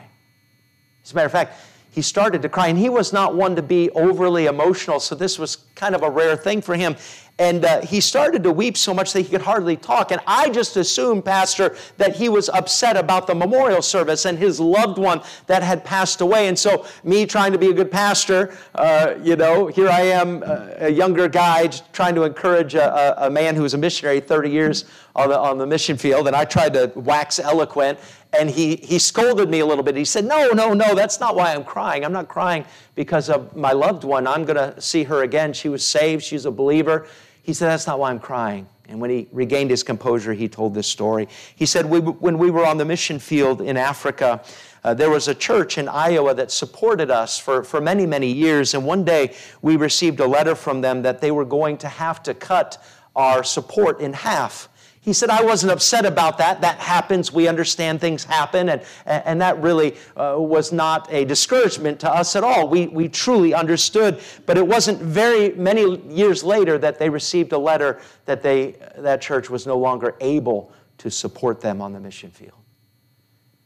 As 1.05 1.13
a 1.13 1.15
matter 1.15 1.27
of 1.27 1.33
fact, 1.33 1.61
he 1.93 2.01
started 2.01 2.41
to 2.41 2.49
cry, 2.49 2.69
and 2.69 2.79
he 2.79 2.89
was 2.89 3.13
not 3.13 3.37
one 3.37 3.55
to 3.55 3.63
be 3.63 3.91
overly 3.91 4.47
emotional, 4.47 4.99
so 4.99 5.15
this 5.15 5.39
was 5.39 5.59
kind 5.75 5.95
of 5.95 6.03
a 6.03 6.11
rare 6.11 6.37
thing 6.37 6.63
for 6.63 6.75
him. 6.75 6.97
And 7.39 7.65
uh, 7.65 7.81
he 7.83 8.01
started 8.01 8.43
to 8.45 8.53
weep 8.53 8.77
so 8.77 8.95
much 8.95 9.13
that 9.13 9.23
he 9.23 9.29
could 9.29 9.43
hardly 9.43 9.77
talk. 9.77 10.11
And 10.11 10.21
I 10.27 10.49
just 10.49 10.77
assumed, 10.77 11.25
Pastor, 11.25 11.77
that 11.97 12.15
he 12.15 12.29
was 12.29 12.49
upset 12.49 12.97
about 12.97 13.27
the 13.27 13.35
memorial 13.35 13.83
service 13.83 14.27
and 14.27 14.39
his 14.39 14.61
loved 14.61 14.97
one 14.97 15.23
that 15.49 15.63
had 15.63 15.85
passed 15.85 16.21
away. 16.21 16.49
And 16.49 16.59
so, 16.59 16.87
me 17.05 17.27
trying 17.27 17.53
to 17.53 17.59
be 17.59 17.69
a 17.69 17.73
good 17.73 17.91
pastor, 17.91 18.57
uh, 18.75 19.15
you 19.23 19.37
know, 19.37 19.67
here 19.67 19.89
I 19.89 20.03
am, 20.03 20.43
uh, 20.43 20.69
a 20.79 20.91
younger 20.91 21.29
guy, 21.29 21.67
trying 21.93 22.15
to 22.15 22.23
encourage 22.23 22.75
a, 22.75 23.27
a, 23.27 23.31
man 23.31 23.55
who 23.57 23.63
was 23.63 23.75
a 23.75 23.79
missionary 23.79 24.21
30 24.21 24.51
years 24.51 24.85
on 25.17 25.31
the, 25.31 25.39
on 25.39 25.59
the 25.59 25.67
mission 25.67 25.97
field. 25.97 26.27
And 26.27 26.37
I 26.37 26.45
tried 26.45 26.75
to 26.75 26.93
wax 26.95 27.39
eloquent 27.39 27.99
and 28.39 28.49
he, 28.49 28.77
he 28.77 28.99
scolded 28.99 29.51
me 29.51 29.61
a 29.61 29.67
little 29.67 29.85
bit. 29.85 29.97
He 29.97 30.05
said, 30.05 30.25
No, 30.25 30.49
no, 30.49 30.73
no, 30.73 30.95
that's 30.95 31.21
not 31.21 31.37
why 31.37 31.55
I'm 31.55 31.65
crying. 31.65 32.05
I'm 32.05 32.13
not 32.13 32.29
crying 32.29 32.65
because 32.95 33.29
of 33.29 33.55
my 33.57 33.73
loved 33.73 34.05
one. 34.05 34.27
I'm 34.27 34.45
going 34.45 34.57
to 34.57 34.81
see 34.81 35.05
her 35.05 35.23
again. 35.23 35.53
She 35.53 35.69
was 35.69 35.87
saved, 35.87 36.23
she's 36.23 36.47
a 36.47 36.51
believer. 36.51 37.07
He 37.43 37.53
said, 37.53 37.69
That's 37.69 37.87
not 37.87 37.99
why 37.99 38.11
I'm 38.11 38.21
crying. 38.21 38.67
And 38.89 39.01
when 39.01 39.11
he 39.11 39.29
regained 39.33 39.71
his 39.71 39.83
composure, 39.83 40.35
he 40.35 40.49
told 40.49 40.75
this 40.75 40.87
story. 40.87 41.29
He 41.55 41.67
said, 41.67 41.87
we, 41.87 42.01
When 42.01 42.39
we 42.39 42.51
were 42.51 42.65
on 42.65 42.79
the 42.79 42.85
mission 42.85 43.19
field 43.19 43.61
in 43.61 43.77
Africa, 43.77 44.43
uh, 44.85 44.95
there 44.95 45.11
was 45.11 45.29
a 45.29 45.35
church 45.35 45.79
in 45.79 45.89
Iowa 45.89 46.35
that 46.35 46.51
supported 46.51 47.11
us 47.11 47.39
for, 47.39 47.63
for 47.63 47.81
many, 47.81 48.07
many 48.07 48.33
years. 48.33 48.75
And 48.75 48.85
one 48.85 49.05
day 49.05 49.35
we 49.61 49.77
received 49.77 50.21
a 50.21 50.27
letter 50.27 50.55
from 50.55 50.81
them 50.81 51.03
that 51.03 51.21
they 51.21 51.31
were 51.31 51.45
going 51.45 51.77
to 51.79 51.89
have 51.89 52.23
to 52.25 52.35
cut 52.35 52.83
our 53.15 53.45
support 53.45 54.01
in 54.01 54.13
half. 54.13 54.69
He 55.03 55.13
said, 55.13 55.31
I 55.31 55.43
wasn't 55.43 55.73
upset 55.73 56.07
about 56.07 56.39
that. 56.39 56.61
That 56.61 56.79
happens. 56.79 57.33
We 57.33 57.49
understand 57.49 58.01
things 58.01 58.23
happen. 58.23 58.69
And, 58.69 58.83
and 59.05 59.41
that 59.41 59.61
really 59.61 59.97
uh, 60.17 60.37
was 60.39 60.71
not 60.71 61.13
a 61.13 61.25
discouragement 61.25 61.99
to 62.01 62.11
us 62.11 62.37
at 62.37 62.45
all. 62.45 62.69
We, 62.69 62.87
we 62.87 63.09
truly 63.09 63.53
understood. 63.53 64.21
But 64.47 64.59
it 64.59 64.67
wasn't 64.67 65.01
very 65.01 65.55
many 65.55 65.99
years 66.03 66.45
later 66.45 66.79
that 66.79 67.01
they 67.01 67.11
received 67.11 67.53
a 67.53 67.59
letter 67.59 68.01
that 68.27 68.45
they, 68.45 68.77
that 68.97 69.21
church 69.21 69.51
was 69.51 69.67
no 69.67 69.77
longer 69.77 70.15
able 70.21 70.73
to 70.99 71.11
support 71.11 71.61
them 71.61 71.81
on 71.81 71.93
the 71.93 71.99
mission 71.99 72.31
field. 72.31 72.53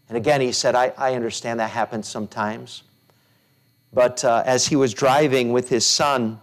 And 0.09 0.16
again, 0.16 0.40
he 0.40 0.53
said, 0.53 0.75
I, 0.75 0.94
I 0.96 1.14
understand 1.14 1.61
that 1.61 1.70
happens 1.70 2.09
sometimes. 2.09 2.83
But 3.92 4.25
uh, 4.25 4.42
as 4.46 4.66
he 4.66 4.77
was 4.77 4.94
driving 4.94 5.53
with 5.53 5.68
his 5.68 5.85
son 5.85 6.40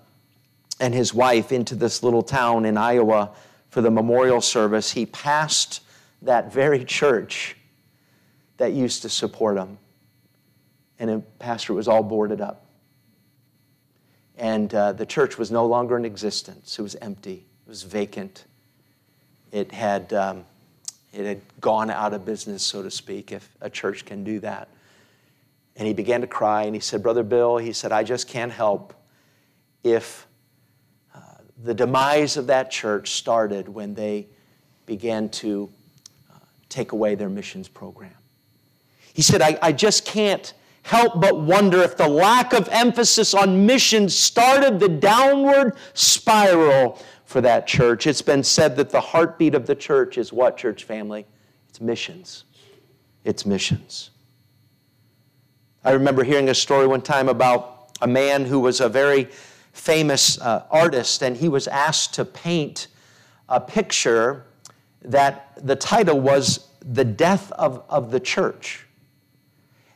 and 0.79 0.93
his 0.93 1.15
wife 1.15 1.51
into 1.51 1.73
this 1.73 2.03
little 2.03 2.21
town 2.21 2.65
in 2.65 2.77
Iowa, 2.77 3.32
for 3.73 3.81
the 3.81 3.89
memorial 3.89 4.39
service, 4.39 4.91
he 4.91 5.03
passed 5.07 5.81
that 6.21 6.53
very 6.53 6.86
church 6.86 7.57
that 8.57 8.71
used 8.71 9.01
to 9.01 9.09
support 9.09 9.57
him. 9.57 9.79
And 10.99 11.09
the 11.09 11.19
pastor 11.39 11.73
was 11.73 11.88
all 11.88 12.03
boarded 12.03 12.39
up. 12.39 12.67
And 14.38 14.71
uh, 14.75 14.93
the 14.93 15.07
church 15.07 15.39
was 15.39 15.49
no 15.49 15.65
longer 15.65 15.97
in 15.97 16.05
existence. 16.05 16.77
It 16.77 16.83
was 16.83 16.95
empty, 16.97 17.45
it 17.65 17.69
was 17.69 17.81
vacant. 17.81 18.45
It 19.51 19.71
had, 19.71 20.13
um, 20.13 20.45
it 21.12 21.25
had 21.25 21.41
gone 21.59 21.89
out 21.89 22.13
of 22.13 22.25
business, 22.25 22.62
so 22.62 22.83
to 22.83 22.91
speak, 22.91 23.31
if 23.31 23.49
a 23.59 23.71
church 23.71 24.05
can 24.05 24.23
do 24.23 24.39
that. 24.41 24.67
And 25.77 25.88
he 25.88 25.95
began 25.95 26.21
to 26.21 26.27
cry 26.27 26.63
and 26.63 26.75
he 26.75 26.79
said, 26.79 27.01
Brother 27.01 27.23
Bill, 27.23 27.57
he 27.57 27.73
said, 27.73 27.91
I 27.91 28.03
just 28.03 28.27
can't 28.27 28.51
help 28.51 28.93
if 29.83 30.27
the 31.63 31.73
demise 31.73 32.36
of 32.36 32.47
that 32.47 32.69
church 32.69 33.12
started 33.12 33.69
when 33.69 33.93
they 33.93 34.28
began 34.86 35.30
to 35.30 35.69
uh, 36.30 36.38
take 36.67 36.91
away 36.91 37.15
their 37.15 37.30
missions 37.30 37.69
program. 37.69 38.13
He 39.13 39.21
said, 39.21 39.41
I, 39.41 39.58
I 39.62 39.71
just 39.71 40.06
can't 40.06 40.54
help 40.82 41.21
but 41.21 41.39
wonder 41.39 41.82
if 41.82 41.95
the 41.95 42.08
lack 42.08 42.52
of 42.52 42.67
emphasis 42.69 43.34
on 43.34 43.65
missions 43.65 44.13
started 44.13 44.80
the 44.80 44.89
downward 44.89 45.78
spiral 45.93 47.02
for 47.23 47.39
that 47.39 47.65
church. 47.65 48.06
It's 48.08 48.21
been 48.21 48.43
said 48.43 48.76
that 48.76 48.89
the 48.89 48.99
heartbeat 48.99 49.56
of 49.56 49.65
the 49.65 49.76
church 49.76 50.17
is 50.17 50.34
what, 50.34 50.58
church 50.58 50.84
family? 50.84 51.26
It's 51.69 51.80
missions. 51.80 52.43
It's 53.23 53.45
missions. 53.45 54.10
I 55.86 55.91
remember 55.91 56.23
hearing 56.23 56.49
a 56.49 56.56
story 56.56 56.88
one 56.88 57.02
time 57.02 57.30
about 57.30 57.91
a 58.02 58.08
man 58.08 58.43
who 58.43 58.60
was 58.60 58.82
a 58.82 58.89
very 58.89 59.30
famous 59.73 60.39
uh, 60.39 60.63
artist, 60.71 61.21
and 61.21 61.36
he 61.36 61.49
was 61.49 61.67
asked 61.67 62.13
to 62.13 62.23
paint 62.23 62.88
a 63.49 63.59
picture 63.59 64.45
that 65.01 65.57
the 65.62 65.75
title 65.75 66.19
was 66.19 66.69
The 66.81 67.03
Death 67.03 67.51
of, 67.53 67.83
of 67.89 68.12
the 68.12 68.19
Church. 68.19 68.86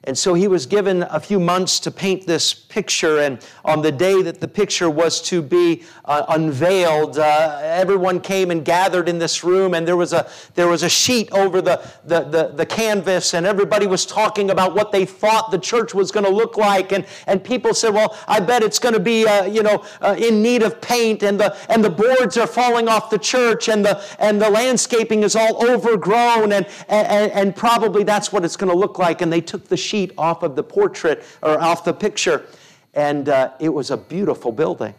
And 0.08 0.18
so 0.18 0.36
he 0.36 0.48
was 0.48 0.66
given 0.66 1.04
a 1.04 1.20
few 1.20 1.38
months 1.38 1.82
to 1.82 1.92
paint 1.92 2.26
this 2.26 2.54
picture. 2.54 3.20
And 3.20 3.46
on 3.66 3.82
the 3.82 3.92
day 3.92 4.22
that 4.22 4.40
the 4.40 4.48
picture 4.48 4.90
was 4.90 5.22
to 5.24 5.42
be 5.42 5.84
uh, 6.06 6.24
unveiled, 6.30 7.20
uh, 7.20 7.60
everyone 7.62 8.22
came 8.22 8.50
and 8.50 8.64
gathered 8.64 9.10
in 9.10 9.20
this 9.20 9.44
room. 9.44 9.74
And 9.74 9.86
there 9.86 9.98
was 9.98 10.14
a, 10.14 10.30
there 10.56 10.70
was 10.70 10.84
a 10.84 10.88
sheet 10.88 11.30
over 11.34 11.62
the, 11.62 11.86
the, 12.06 12.22
the, 12.22 12.48
the 12.56 12.66
canvas. 12.66 13.34
And 13.34 13.46
everybody 13.46 13.86
was 13.86 14.06
talking 14.06 14.50
about 14.50 14.74
what 14.74 14.94
they 14.94 15.04
thought 15.04 15.52
the 15.52 15.60
church 15.60 15.94
was 15.94 16.10
going 16.10 16.26
to 16.26 16.32
look 16.32 16.56
like. 16.56 16.94
And, 16.94 17.06
and 17.26 17.44
people 17.44 17.74
said, 17.74 17.94
Well, 17.94 18.18
I 18.30 18.40
bet 18.40 18.64
it's 18.64 18.80
going 18.80 18.94
to 18.94 19.02
be 19.02 19.28
uh, 19.28 19.44
you 19.44 19.62
know, 19.62 19.84
uh, 20.02 20.16
in 20.18 20.42
need 20.42 20.64
of 20.64 20.80
paint. 20.80 21.22
And 21.22 21.38
the, 21.38 21.58
and 21.70 21.84
the 21.84 21.90
boards 21.90 22.38
are 22.38 22.48
falling 22.48 22.88
off 22.88 23.10
the 23.10 23.20
church. 23.20 23.68
And 23.68 23.84
the, 23.84 24.02
and 24.20 24.42
the 24.42 24.50
landscaping 24.50 25.24
is 25.24 25.36
all 25.36 25.70
overgrown. 25.70 26.54
And, 26.54 26.66
and, 26.88 27.30
and 27.34 27.54
probably 27.54 28.06
that's 28.06 28.32
what 28.32 28.46
it's 28.46 28.56
going 28.56 28.72
to 28.72 28.78
look 28.78 28.98
like. 28.98 29.22
And 29.22 29.34
they 29.34 29.42
took 29.42 29.68
the 29.68 29.76
sheet 29.76 29.97
sheet 29.98 30.12
off 30.18 30.44
of 30.44 30.56
the 30.56 30.64
portrait 30.64 31.24
or 31.42 31.60
off 31.60 31.84
the 31.84 31.94
picture, 31.94 32.46
and 32.94 33.30
uh, 33.30 33.52
it 33.60 33.70
was 33.70 33.92
a 33.92 33.98
beautiful 33.98 34.52
building. 34.52 34.94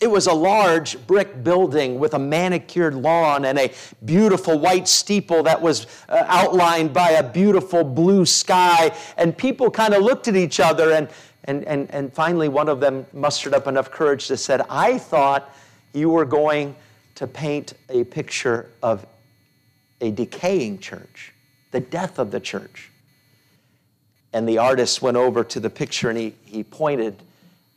It 0.00 0.10
was 0.10 0.26
a 0.26 0.32
large 0.32 1.06
brick 1.06 1.44
building 1.44 2.00
with 2.00 2.14
a 2.14 2.18
manicured 2.18 2.94
lawn 2.94 3.44
and 3.44 3.56
a 3.56 3.72
beautiful 4.04 4.58
white 4.58 4.88
steeple 4.88 5.44
that 5.44 5.62
was 5.62 5.86
uh, 6.08 6.24
outlined 6.26 6.92
by 6.92 7.10
a 7.10 7.22
beautiful 7.22 7.84
blue 7.84 8.26
sky. 8.26 8.92
And 9.16 9.36
people 9.36 9.70
kind 9.70 9.94
of 9.94 10.02
looked 10.02 10.26
at 10.26 10.34
each 10.34 10.58
other, 10.58 10.90
and, 10.90 11.08
and, 11.44 11.64
and, 11.64 11.88
and 11.92 12.12
finally, 12.12 12.48
one 12.48 12.68
of 12.68 12.80
them 12.80 13.06
mustered 13.12 13.54
up 13.54 13.68
enough 13.68 13.92
courage 13.92 14.26
to 14.26 14.36
said, 14.36 14.62
I 14.68 14.98
thought 14.98 15.54
you 15.92 16.10
were 16.10 16.24
going 16.24 16.74
to 17.14 17.28
paint 17.28 17.74
a 17.88 18.02
picture 18.02 18.70
of 18.82 19.06
a 20.00 20.10
decaying 20.10 20.80
church, 20.80 21.32
the 21.70 21.78
death 21.78 22.18
of 22.18 22.32
the 22.32 22.40
church. 22.40 22.91
And 24.32 24.48
the 24.48 24.58
artist 24.58 25.02
went 25.02 25.16
over 25.16 25.44
to 25.44 25.60
the 25.60 25.70
picture 25.70 26.08
and 26.08 26.18
he, 26.18 26.34
he 26.44 26.64
pointed 26.64 27.16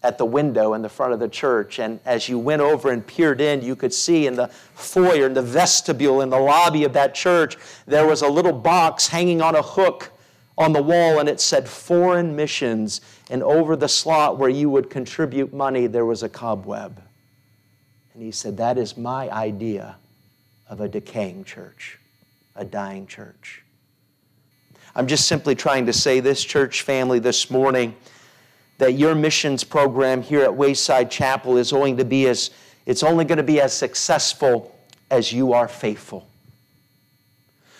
at 0.06 0.18
the 0.18 0.26
window 0.26 0.74
in 0.76 0.82
the 0.82 0.89
front 0.89 1.13
of 1.13 1.20
the 1.20 1.28
church. 1.28 1.80
And 1.80 2.00
as 2.06 2.30
you 2.30 2.38
went 2.38 2.62
over 2.62 2.91
and 2.91 3.06
peered 3.06 3.41
in, 3.41 3.62
you 3.63 3.76
could 3.76 3.94
see 3.94 4.28
in 4.28 4.36
the 4.36 4.48
foyer, 4.48 5.26
in 5.26 5.34
the 5.34 5.41
vestibule, 5.41 6.22
in 6.22 6.30
the 6.30 6.39
lobby 6.39 6.84
of 6.84 6.94
that 6.94 7.15
church, 7.15 7.58
there 7.88 8.06
was 8.06 8.22
a 8.22 8.28
little 8.28 8.54
box 8.54 9.08
hanging 9.08 9.41
on 9.41 9.56
a 9.56 9.62
hook 9.62 10.12
on 10.58 10.72
the 10.72 10.82
wall 10.82 11.20
and 11.20 11.28
it 11.28 11.41
said 11.41 11.68
foreign 11.68 12.36
missions. 12.36 13.02
And 13.30 13.41
over 13.41 13.76
the 13.76 13.89
slot 13.89 14.38
where 14.38 14.50
you 14.50 14.70
would 14.70 14.89
contribute 14.89 15.54
money, 15.54 15.88
there 15.88 16.06
was 16.06 16.24
a 16.24 16.30
cobweb. 16.30 17.02
And 18.13 18.24
he 18.24 18.32
said, 18.32 18.58
That 18.58 18.78
is 18.78 18.96
my 18.96 19.30
idea 19.30 19.98
of 20.70 20.80
a 20.82 20.88
decaying 20.88 21.44
church, 21.44 22.00
a 22.56 22.63
dying 22.63 23.08
church. 23.08 23.64
I'm 24.96 25.08
just 25.08 25.28
simply 25.28 25.56
trying 25.56 25.88
to 25.88 25.94
say 25.94 26.22
this, 26.22 26.44
church 26.44 26.84
family, 26.84 27.20
this 27.20 27.52
morning, 27.52 27.96
that 28.78 28.94
your 28.94 29.14
missions 29.14 29.64
program 29.64 30.22
here 30.22 30.42
at 30.42 30.56
Wayside 30.56 31.12
Chapel 31.12 31.58
is 31.58 31.72
going 31.72 31.98
to 31.98 32.06
be 32.06 32.28
as, 32.28 32.50
it's 32.86 33.04
only 33.04 33.26
going 33.26 33.38
to 33.38 33.44
be 33.44 33.60
as 33.60 33.74
successful 33.74 34.74
as 35.12 35.34
you 35.34 35.54
are 35.54 35.68
faithful. 35.68 36.28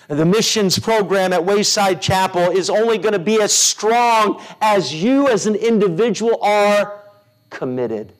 The 0.08 0.26
missions 0.26 0.78
program 0.78 1.34
at 1.34 1.44
Wayside 1.44 2.02
Chapel 2.02 2.52
is 2.52 2.70
only 2.70 2.98
going 2.98 3.14
to 3.14 3.20
be 3.20 3.42
as 3.42 3.54
strong 3.54 4.42
as 4.62 4.94
you 4.94 5.28
as 5.28 5.48
an 5.48 5.56
individual 5.56 6.38
are 6.44 7.02
committed. 7.50 8.12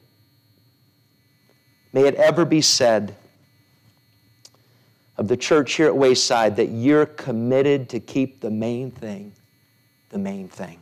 May 1.94 2.08
it 2.08 2.16
ever 2.16 2.44
be 2.44 2.62
said 2.62 3.16
of 5.18 5.28
the 5.28 5.38
church 5.38 5.74
here 5.74 5.88
at 5.88 5.96
Wayside 5.96 6.56
that 6.58 6.68
you're 6.68 7.06
committed 7.06 7.90
to 7.90 8.00
keep 8.00 8.42
the 8.42 8.52
main 8.52 8.92
thing 8.92 9.34
the 10.16 10.20
main 10.20 10.48
thing. 10.48 10.80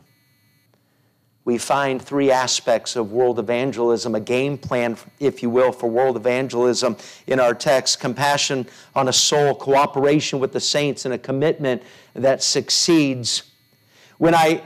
We 1.44 1.58
find 1.58 2.00
three 2.00 2.30
aspects 2.30 2.94
of 2.94 3.10
world 3.10 3.40
evangelism, 3.40 4.14
a 4.14 4.20
game 4.20 4.56
plan, 4.56 4.96
if 5.18 5.42
you 5.42 5.50
will, 5.50 5.72
for 5.72 5.90
world 5.90 6.16
evangelism 6.16 6.96
in 7.26 7.40
our 7.40 7.52
text 7.52 7.98
compassion 7.98 8.66
on 8.94 9.08
a 9.08 9.12
soul, 9.12 9.54
cooperation 9.56 10.38
with 10.38 10.52
the 10.52 10.60
saints, 10.60 11.04
and 11.04 11.12
a 11.12 11.18
commitment 11.18 11.82
that 12.14 12.44
succeeds. 12.44 13.42
When 14.18 14.36
I 14.36 14.62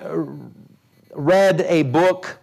read 1.15 1.63
a 1.63 1.83
book 1.83 2.39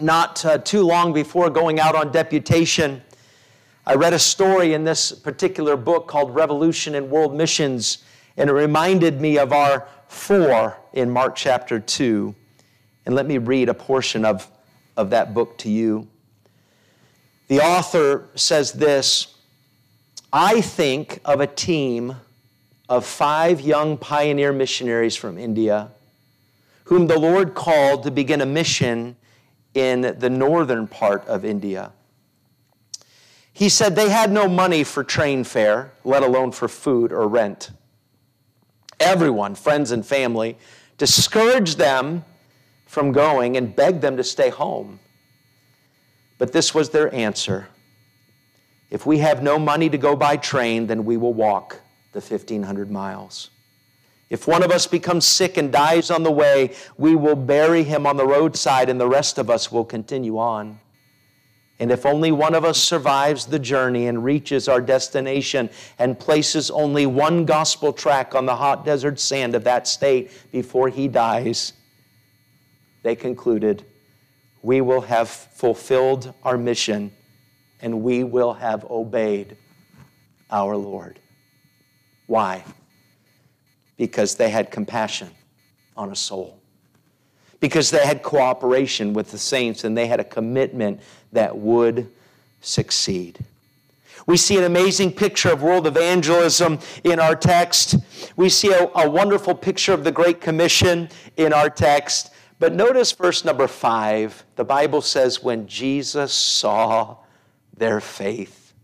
not 0.00 0.44
uh, 0.44 0.58
too 0.58 0.82
long 0.82 1.12
before 1.12 1.50
going 1.50 1.78
out 1.78 1.94
on 1.94 2.10
deputation, 2.10 3.00
I 3.88 3.94
read 3.94 4.12
a 4.12 4.18
story 4.18 4.74
in 4.74 4.84
this 4.84 5.12
particular 5.12 5.74
book 5.74 6.08
called 6.08 6.34
Revolution 6.34 6.94
in 6.94 7.08
World 7.08 7.34
Missions, 7.34 8.04
and 8.36 8.50
it 8.50 8.52
reminded 8.52 9.18
me 9.18 9.38
of 9.38 9.50
our 9.50 9.88
four 10.08 10.76
in 10.92 11.08
Mark 11.08 11.34
chapter 11.34 11.80
2. 11.80 12.34
And 13.06 13.14
let 13.14 13.24
me 13.24 13.38
read 13.38 13.70
a 13.70 13.74
portion 13.74 14.26
of, 14.26 14.46
of 14.98 15.08
that 15.08 15.32
book 15.32 15.56
to 15.58 15.70
you. 15.70 16.06
The 17.46 17.60
author 17.60 18.28
says 18.34 18.72
this 18.72 19.34
I 20.34 20.60
think 20.60 21.20
of 21.24 21.40
a 21.40 21.46
team 21.46 22.16
of 22.90 23.06
five 23.06 23.62
young 23.62 23.96
pioneer 23.96 24.52
missionaries 24.52 25.16
from 25.16 25.38
India 25.38 25.92
whom 26.84 27.06
the 27.06 27.18
Lord 27.18 27.54
called 27.54 28.02
to 28.02 28.10
begin 28.10 28.42
a 28.42 28.46
mission 28.46 29.16
in 29.72 30.14
the 30.18 30.28
northern 30.28 30.86
part 30.86 31.26
of 31.26 31.46
India. 31.46 31.92
He 33.58 33.68
said 33.68 33.96
they 33.96 34.08
had 34.08 34.30
no 34.30 34.48
money 34.48 34.84
for 34.84 35.02
train 35.02 35.42
fare, 35.42 35.90
let 36.04 36.22
alone 36.22 36.52
for 36.52 36.68
food 36.68 37.10
or 37.10 37.26
rent. 37.26 37.72
Everyone, 39.00 39.56
friends 39.56 39.90
and 39.90 40.06
family, 40.06 40.56
discouraged 40.96 41.76
them 41.76 42.24
from 42.86 43.10
going 43.10 43.56
and 43.56 43.74
begged 43.74 44.00
them 44.00 44.16
to 44.16 44.22
stay 44.22 44.50
home. 44.50 45.00
But 46.38 46.52
this 46.52 46.72
was 46.72 46.90
their 46.90 47.12
answer 47.12 47.66
If 48.90 49.04
we 49.06 49.18
have 49.18 49.42
no 49.42 49.58
money 49.58 49.90
to 49.90 49.98
go 49.98 50.14
by 50.14 50.36
train, 50.36 50.86
then 50.86 51.04
we 51.04 51.16
will 51.16 51.34
walk 51.34 51.80
the 52.12 52.20
1,500 52.20 52.92
miles. 52.92 53.50
If 54.30 54.46
one 54.46 54.62
of 54.62 54.70
us 54.70 54.86
becomes 54.86 55.26
sick 55.26 55.56
and 55.56 55.72
dies 55.72 56.12
on 56.12 56.22
the 56.22 56.30
way, 56.30 56.76
we 56.96 57.16
will 57.16 57.34
bury 57.34 57.82
him 57.82 58.06
on 58.06 58.16
the 58.18 58.24
roadside 58.26 58.88
and 58.88 59.00
the 59.00 59.08
rest 59.08 59.36
of 59.36 59.50
us 59.50 59.72
will 59.72 59.84
continue 59.84 60.38
on. 60.38 60.78
And 61.80 61.92
if 61.92 62.04
only 62.04 62.32
one 62.32 62.54
of 62.54 62.64
us 62.64 62.78
survives 62.82 63.46
the 63.46 63.58
journey 63.58 64.08
and 64.08 64.24
reaches 64.24 64.68
our 64.68 64.80
destination 64.80 65.70
and 65.98 66.18
places 66.18 66.70
only 66.70 67.06
one 67.06 67.44
gospel 67.44 67.92
track 67.92 68.34
on 68.34 68.46
the 68.46 68.56
hot 68.56 68.84
desert 68.84 69.20
sand 69.20 69.54
of 69.54 69.64
that 69.64 69.86
state 69.86 70.32
before 70.50 70.88
he 70.88 71.06
dies, 71.06 71.72
they 73.04 73.14
concluded, 73.14 73.84
we 74.62 74.80
will 74.80 75.02
have 75.02 75.28
fulfilled 75.28 76.34
our 76.42 76.58
mission 76.58 77.12
and 77.80 78.02
we 78.02 78.24
will 78.24 78.54
have 78.54 78.84
obeyed 78.90 79.56
our 80.50 80.76
Lord. 80.76 81.20
Why? 82.26 82.64
Because 83.96 84.34
they 84.34 84.50
had 84.50 84.72
compassion 84.72 85.30
on 85.96 86.10
a 86.10 86.16
soul 86.16 86.58
because 87.60 87.90
they 87.90 88.06
had 88.06 88.22
cooperation 88.22 89.12
with 89.12 89.30
the 89.30 89.38
saints 89.38 89.84
and 89.84 89.96
they 89.96 90.06
had 90.06 90.20
a 90.20 90.24
commitment 90.24 91.00
that 91.32 91.56
would 91.56 92.10
succeed. 92.60 93.38
We 94.26 94.36
see 94.36 94.58
an 94.58 94.64
amazing 94.64 95.12
picture 95.12 95.50
of 95.50 95.62
world 95.62 95.86
evangelism 95.86 96.80
in 97.02 97.18
our 97.18 97.34
text. 97.34 97.96
We 98.36 98.48
see 98.50 98.72
a, 98.72 98.90
a, 98.94 99.08
wonderful 99.08 99.54
picture 99.54 99.94
of 99.94 100.04
the 100.04 100.12
Great 100.12 100.40
Commission 100.40 101.08
in 101.36 101.52
our 101.52 101.70
text. 101.70 102.30
But 102.58 102.74
notice 102.74 103.12
verse 103.12 103.44
number 103.44 103.66
five. 103.66 104.44
The 104.56 104.64
Bible 104.64 105.00
says, 105.00 105.42
when 105.42 105.66
Jesus 105.66 106.32
saw 106.34 107.16
their 107.78 108.00
faith. 108.00 108.74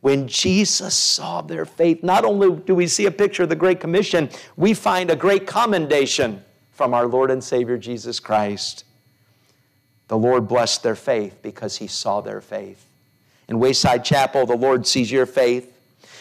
When 0.00 0.28
Jesus 0.28 0.94
saw 0.94 1.40
their 1.40 1.64
faith, 1.64 2.04
not 2.04 2.24
only 2.24 2.60
do 2.60 2.74
we 2.74 2.86
see 2.86 3.06
a 3.06 3.10
picture 3.10 3.42
of 3.42 3.48
the 3.48 3.56
Great 3.56 3.80
Commission, 3.80 4.30
we 4.56 4.74
find 4.74 5.10
a 5.10 5.16
great 5.16 5.46
commendation 5.46 6.44
from 6.76 6.92
our 6.92 7.06
Lord 7.06 7.30
and 7.30 7.42
Savior 7.42 7.78
Jesus 7.78 8.20
Christ. 8.20 8.84
The 10.08 10.18
Lord 10.18 10.46
blessed 10.46 10.82
their 10.82 10.94
faith 10.94 11.38
because 11.42 11.78
he 11.78 11.86
saw 11.86 12.20
their 12.20 12.42
faith. 12.42 12.84
In 13.48 13.58
Wayside 13.58 14.04
Chapel, 14.04 14.44
the 14.44 14.56
Lord 14.56 14.86
sees 14.86 15.10
your 15.10 15.24
faith. 15.24 15.72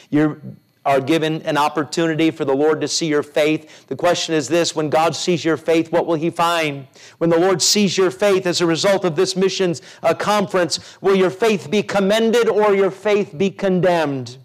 You 0.09 0.55
are 0.85 1.01
given 1.01 1.41
an 1.41 1.57
opportunity 1.57 2.31
for 2.31 2.45
the 2.45 2.55
Lord 2.55 2.79
to 2.81 2.87
see 2.87 3.07
your 3.07 3.21
faith. 3.21 3.87
The 3.87 3.97
question 3.97 4.33
is 4.33 4.47
this 4.47 4.73
when 4.73 4.89
God 4.89 5.13
sees 5.13 5.43
your 5.43 5.57
faith, 5.57 5.91
what 5.91 6.05
will 6.05 6.15
he 6.15 6.29
find? 6.29 6.87
When 7.17 7.29
the 7.29 7.39
Lord 7.39 7.61
sees 7.61 7.97
your 7.97 8.11
faith 8.11 8.47
as 8.47 8.61
a 8.61 8.65
result 8.65 9.03
of 9.03 9.17
this 9.17 9.35
missions 9.35 9.81
uh, 10.03 10.13
conference, 10.13 10.97
will 11.01 11.15
your 11.15 11.31
faith 11.31 11.69
be 11.69 11.83
commended 11.83 12.47
or 12.47 12.73
your 12.73 12.91
faith 12.91 13.37
be 13.37 13.49
condemned? 13.49 14.37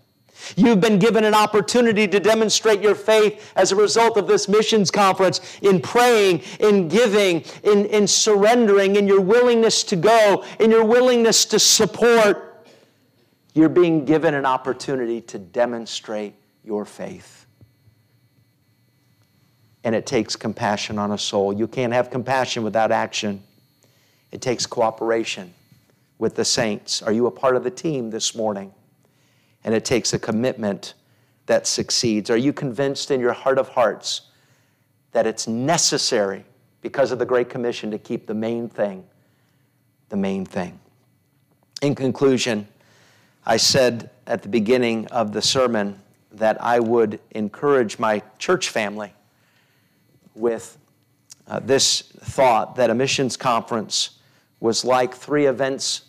You've 0.56 0.80
been 0.80 0.98
given 0.98 1.24
an 1.24 1.34
opportunity 1.34 2.06
to 2.08 2.20
demonstrate 2.20 2.80
your 2.80 2.94
faith 2.94 3.52
as 3.56 3.72
a 3.72 3.76
result 3.76 4.16
of 4.16 4.26
this 4.26 4.48
missions 4.48 4.90
conference 4.90 5.40
in 5.62 5.80
praying, 5.80 6.42
in 6.58 6.88
giving, 6.88 7.44
in, 7.62 7.86
in 7.86 8.06
surrendering, 8.06 8.96
in 8.96 9.06
your 9.06 9.20
willingness 9.20 9.82
to 9.84 9.96
go, 9.96 10.44
in 10.58 10.70
your 10.70 10.84
willingness 10.84 11.44
to 11.46 11.58
support. 11.58 12.66
You're 13.54 13.68
being 13.68 14.04
given 14.04 14.34
an 14.34 14.46
opportunity 14.46 15.20
to 15.22 15.38
demonstrate 15.38 16.34
your 16.64 16.84
faith. 16.84 17.46
And 19.82 19.94
it 19.94 20.06
takes 20.06 20.36
compassion 20.36 20.98
on 20.98 21.12
a 21.12 21.18
soul. 21.18 21.52
You 21.52 21.66
can't 21.66 21.92
have 21.92 22.10
compassion 22.10 22.62
without 22.62 22.92
action, 22.92 23.42
it 24.30 24.40
takes 24.40 24.66
cooperation 24.66 25.54
with 26.18 26.36
the 26.36 26.44
saints. 26.44 27.02
Are 27.02 27.12
you 27.12 27.26
a 27.26 27.30
part 27.30 27.56
of 27.56 27.64
the 27.64 27.70
team 27.70 28.10
this 28.10 28.34
morning? 28.34 28.72
And 29.64 29.74
it 29.74 29.84
takes 29.84 30.12
a 30.12 30.18
commitment 30.18 30.94
that 31.46 31.66
succeeds. 31.66 32.30
Are 32.30 32.36
you 32.36 32.52
convinced 32.52 33.10
in 33.10 33.20
your 33.20 33.32
heart 33.32 33.58
of 33.58 33.68
hearts 33.68 34.22
that 35.12 35.26
it's 35.26 35.48
necessary 35.48 36.44
because 36.80 37.12
of 37.12 37.18
the 37.18 37.26
Great 37.26 37.48
Commission 37.48 37.90
to 37.90 37.98
keep 37.98 38.26
the 38.26 38.34
main 38.34 38.68
thing 38.68 39.04
the 40.08 40.16
main 40.16 40.44
thing? 40.44 40.78
In 41.82 41.94
conclusion, 41.94 42.68
I 43.46 43.56
said 43.56 44.10
at 44.26 44.42
the 44.42 44.48
beginning 44.48 45.06
of 45.08 45.32
the 45.32 45.42
sermon 45.42 46.00
that 46.32 46.62
I 46.62 46.78
would 46.78 47.20
encourage 47.32 47.98
my 47.98 48.22
church 48.38 48.68
family 48.68 49.12
with 50.34 50.78
uh, 51.46 51.58
this 51.60 52.02
thought 52.20 52.76
that 52.76 52.90
a 52.90 52.94
missions 52.94 53.36
conference 53.36 54.18
was 54.60 54.84
like 54.84 55.14
three 55.14 55.46
events 55.46 56.02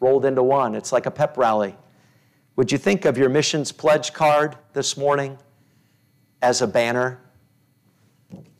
rolled 0.00 0.24
into 0.24 0.42
one. 0.42 0.74
It's 0.74 0.92
like 0.92 1.06
a 1.06 1.10
pep 1.10 1.36
rally. 1.36 1.76
Would 2.56 2.70
you 2.70 2.78
think 2.78 3.04
of 3.04 3.16
your 3.16 3.28
missions 3.28 3.72
pledge 3.72 4.12
card 4.12 4.56
this 4.74 4.96
morning 4.96 5.38
as 6.42 6.60
a 6.60 6.66
banner? 6.66 7.18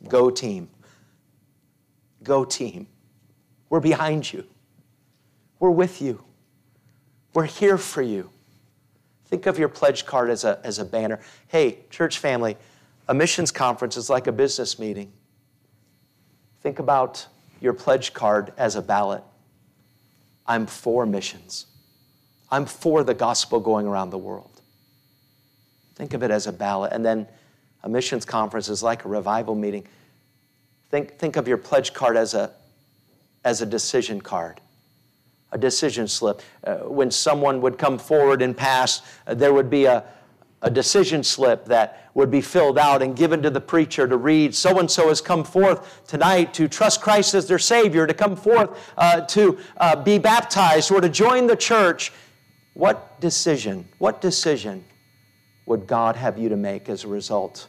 Go 0.07 0.29
team. 0.29 0.69
Go 2.23 2.43
team. 2.43 2.87
We're 3.69 3.79
behind 3.79 4.31
you. 4.31 4.45
We're 5.59 5.69
with 5.69 6.01
you. 6.01 6.23
We're 7.33 7.45
here 7.45 7.77
for 7.77 8.01
you. 8.01 8.29
Think 9.25 9.45
of 9.45 9.57
your 9.57 9.69
pledge 9.69 10.05
card 10.05 10.29
as 10.29 10.43
a, 10.43 10.59
as 10.63 10.79
a 10.79 10.85
banner. 10.85 11.19
Hey, 11.47 11.79
church 11.89 12.19
family, 12.19 12.57
a 13.07 13.13
missions 13.13 13.51
conference 13.51 13.97
is 13.97 14.09
like 14.09 14.27
a 14.27 14.31
business 14.31 14.77
meeting. 14.79 15.11
Think 16.61 16.79
about 16.79 17.25
your 17.61 17.73
pledge 17.73 18.13
card 18.13 18.53
as 18.57 18.75
a 18.75 18.81
ballot. 18.81 19.23
I'm 20.45 20.65
for 20.65 21.05
missions. 21.05 21.67
I'm 22.53 22.67
for 22.67 23.03
the 23.03 23.15
gospel 23.15 23.59
going 23.59 23.87
around 23.87 24.11
the 24.11 24.17
world. 24.19 24.61
Think 25.95 26.13
of 26.13 26.21
it 26.21 26.29
as 26.29 26.45
a 26.45 26.51
ballot. 26.51 26.93
And 26.93 27.03
then 27.03 27.27
a 27.81 27.89
missions 27.89 28.25
conference 28.25 28.69
is 28.69 28.83
like 28.83 29.05
a 29.05 29.07
revival 29.07 29.55
meeting. 29.55 29.87
Think, 30.91 31.17
think 31.17 31.35
of 31.35 31.47
your 31.47 31.57
pledge 31.57 31.95
card 31.95 32.15
as 32.15 32.35
a, 32.35 32.51
as 33.43 33.63
a 33.63 33.65
decision 33.65 34.21
card, 34.21 34.61
a 35.51 35.57
decision 35.57 36.07
slip. 36.07 36.43
Uh, 36.63 36.75
when 36.75 37.09
someone 37.09 37.59
would 37.61 37.79
come 37.79 37.97
forward 37.97 38.43
and 38.43 38.55
pass, 38.55 39.01
uh, 39.25 39.33
there 39.33 39.51
would 39.51 39.71
be 39.71 39.85
a, 39.85 40.03
a 40.61 40.69
decision 40.69 41.23
slip 41.23 41.65
that 41.65 42.11
would 42.13 42.29
be 42.29 42.41
filled 42.41 42.77
out 42.77 43.01
and 43.01 43.15
given 43.15 43.41
to 43.41 43.49
the 43.49 43.61
preacher 43.61 44.07
to 44.07 44.15
read. 44.15 44.53
So 44.53 44.77
and 44.77 44.91
so 44.91 45.07
has 45.07 45.21
come 45.21 45.43
forth 45.43 46.05
tonight 46.07 46.53
to 46.53 46.67
trust 46.67 47.01
Christ 47.01 47.33
as 47.33 47.47
their 47.47 47.57
Savior, 47.57 48.05
to 48.05 48.13
come 48.13 48.35
forth 48.35 48.93
uh, 48.95 49.21
to 49.21 49.57
uh, 49.77 49.95
be 49.95 50.19
baptized 50.19 50.91
or 50.91 51.01
to 51.01 51.09
join 51.09 51.47
the 51.47 51.55
church. 51.55 52.11
What 52.73 53.19
decision, 53.21 53.87
what 53.99 54.21
decision 54.21 54.83
would 55.65 55.87
God 55.87 56.15
have 56.15 56.37
you 56.37 56.49
to 56.49 56.57
make 56.57 56.89
as 56.89 57.03
a 57.03 57.07
result 57.07 57.67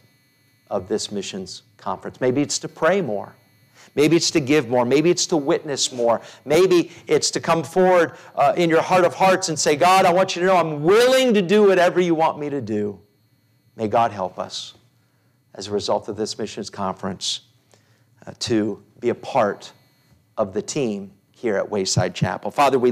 of 0.70 0.88
this 0.88 1.12
missions 1.12 1.62
conference? 1.76 2.20
Maybe 2.20 2.40
it's 2.42 2.58
to 2.60 2.68
pray 2.68 3.00
more. 3.00 3.34
Maybe 3.94 4.16
it's 4.16 4.30
to 4.32 4.40
give 4.40 4.68
more. 4.68 4.84
Maybe 4.84 5.10
it's 5.10 5.26
to 5.26 5.36
witness 5.36 5.92
more. 5.92 6.20
Maybe 6.44 6.90
it's 7.06 7.30
to 7.32 7.40
come 7.40 7.62
forward 7.62 8.16
uh, 8.34 8.54
in 8.56 8.70
your 8.70 8.82
heart 8.82 9.04
of 9.04 9.14
hearts 9.14 9.48
and 9.50 9.58
say, 9.58 9.76
God, 9.76 10.04
I 10.04 10.12
want 10.12 10.34
you 10.34 10.40
to 10.40 10.46
know 10.46 10.56
I'm 10.56 10.82
willing 10.82 11.34
to 11.34 11.42
do 11.42 11.68
whatever 11.68 12.00
you 12.00 12.14
want 12.14 12.38
me 12.38 12.50
to 12.50 12.60
do. 12.60 12.98
May 13.76 13.88
God 13.88 14.10
help 14.10 14.38
us 14.38 14.74
as 15.54 15.68
a 15.68 15.70
result 15.70 16.08
of 16.08 16.16
this 16.16 16.36
missions 16.38 16.70
conference 16.70 17.40
uh, 18.26 18.32
to 18.40 18.82
be 19.00 19.10
a 19.10 19.14
part 19.14 19.72
of 20.36 20.54
the 20.54 20.62
team 20.62 21.12
here 21.32 21.56
at 21.56 21.68
Wayside 21.68 22.14
Chapel. 22.14 22.50
Father, 22.50 22.78
we 22.78 22.90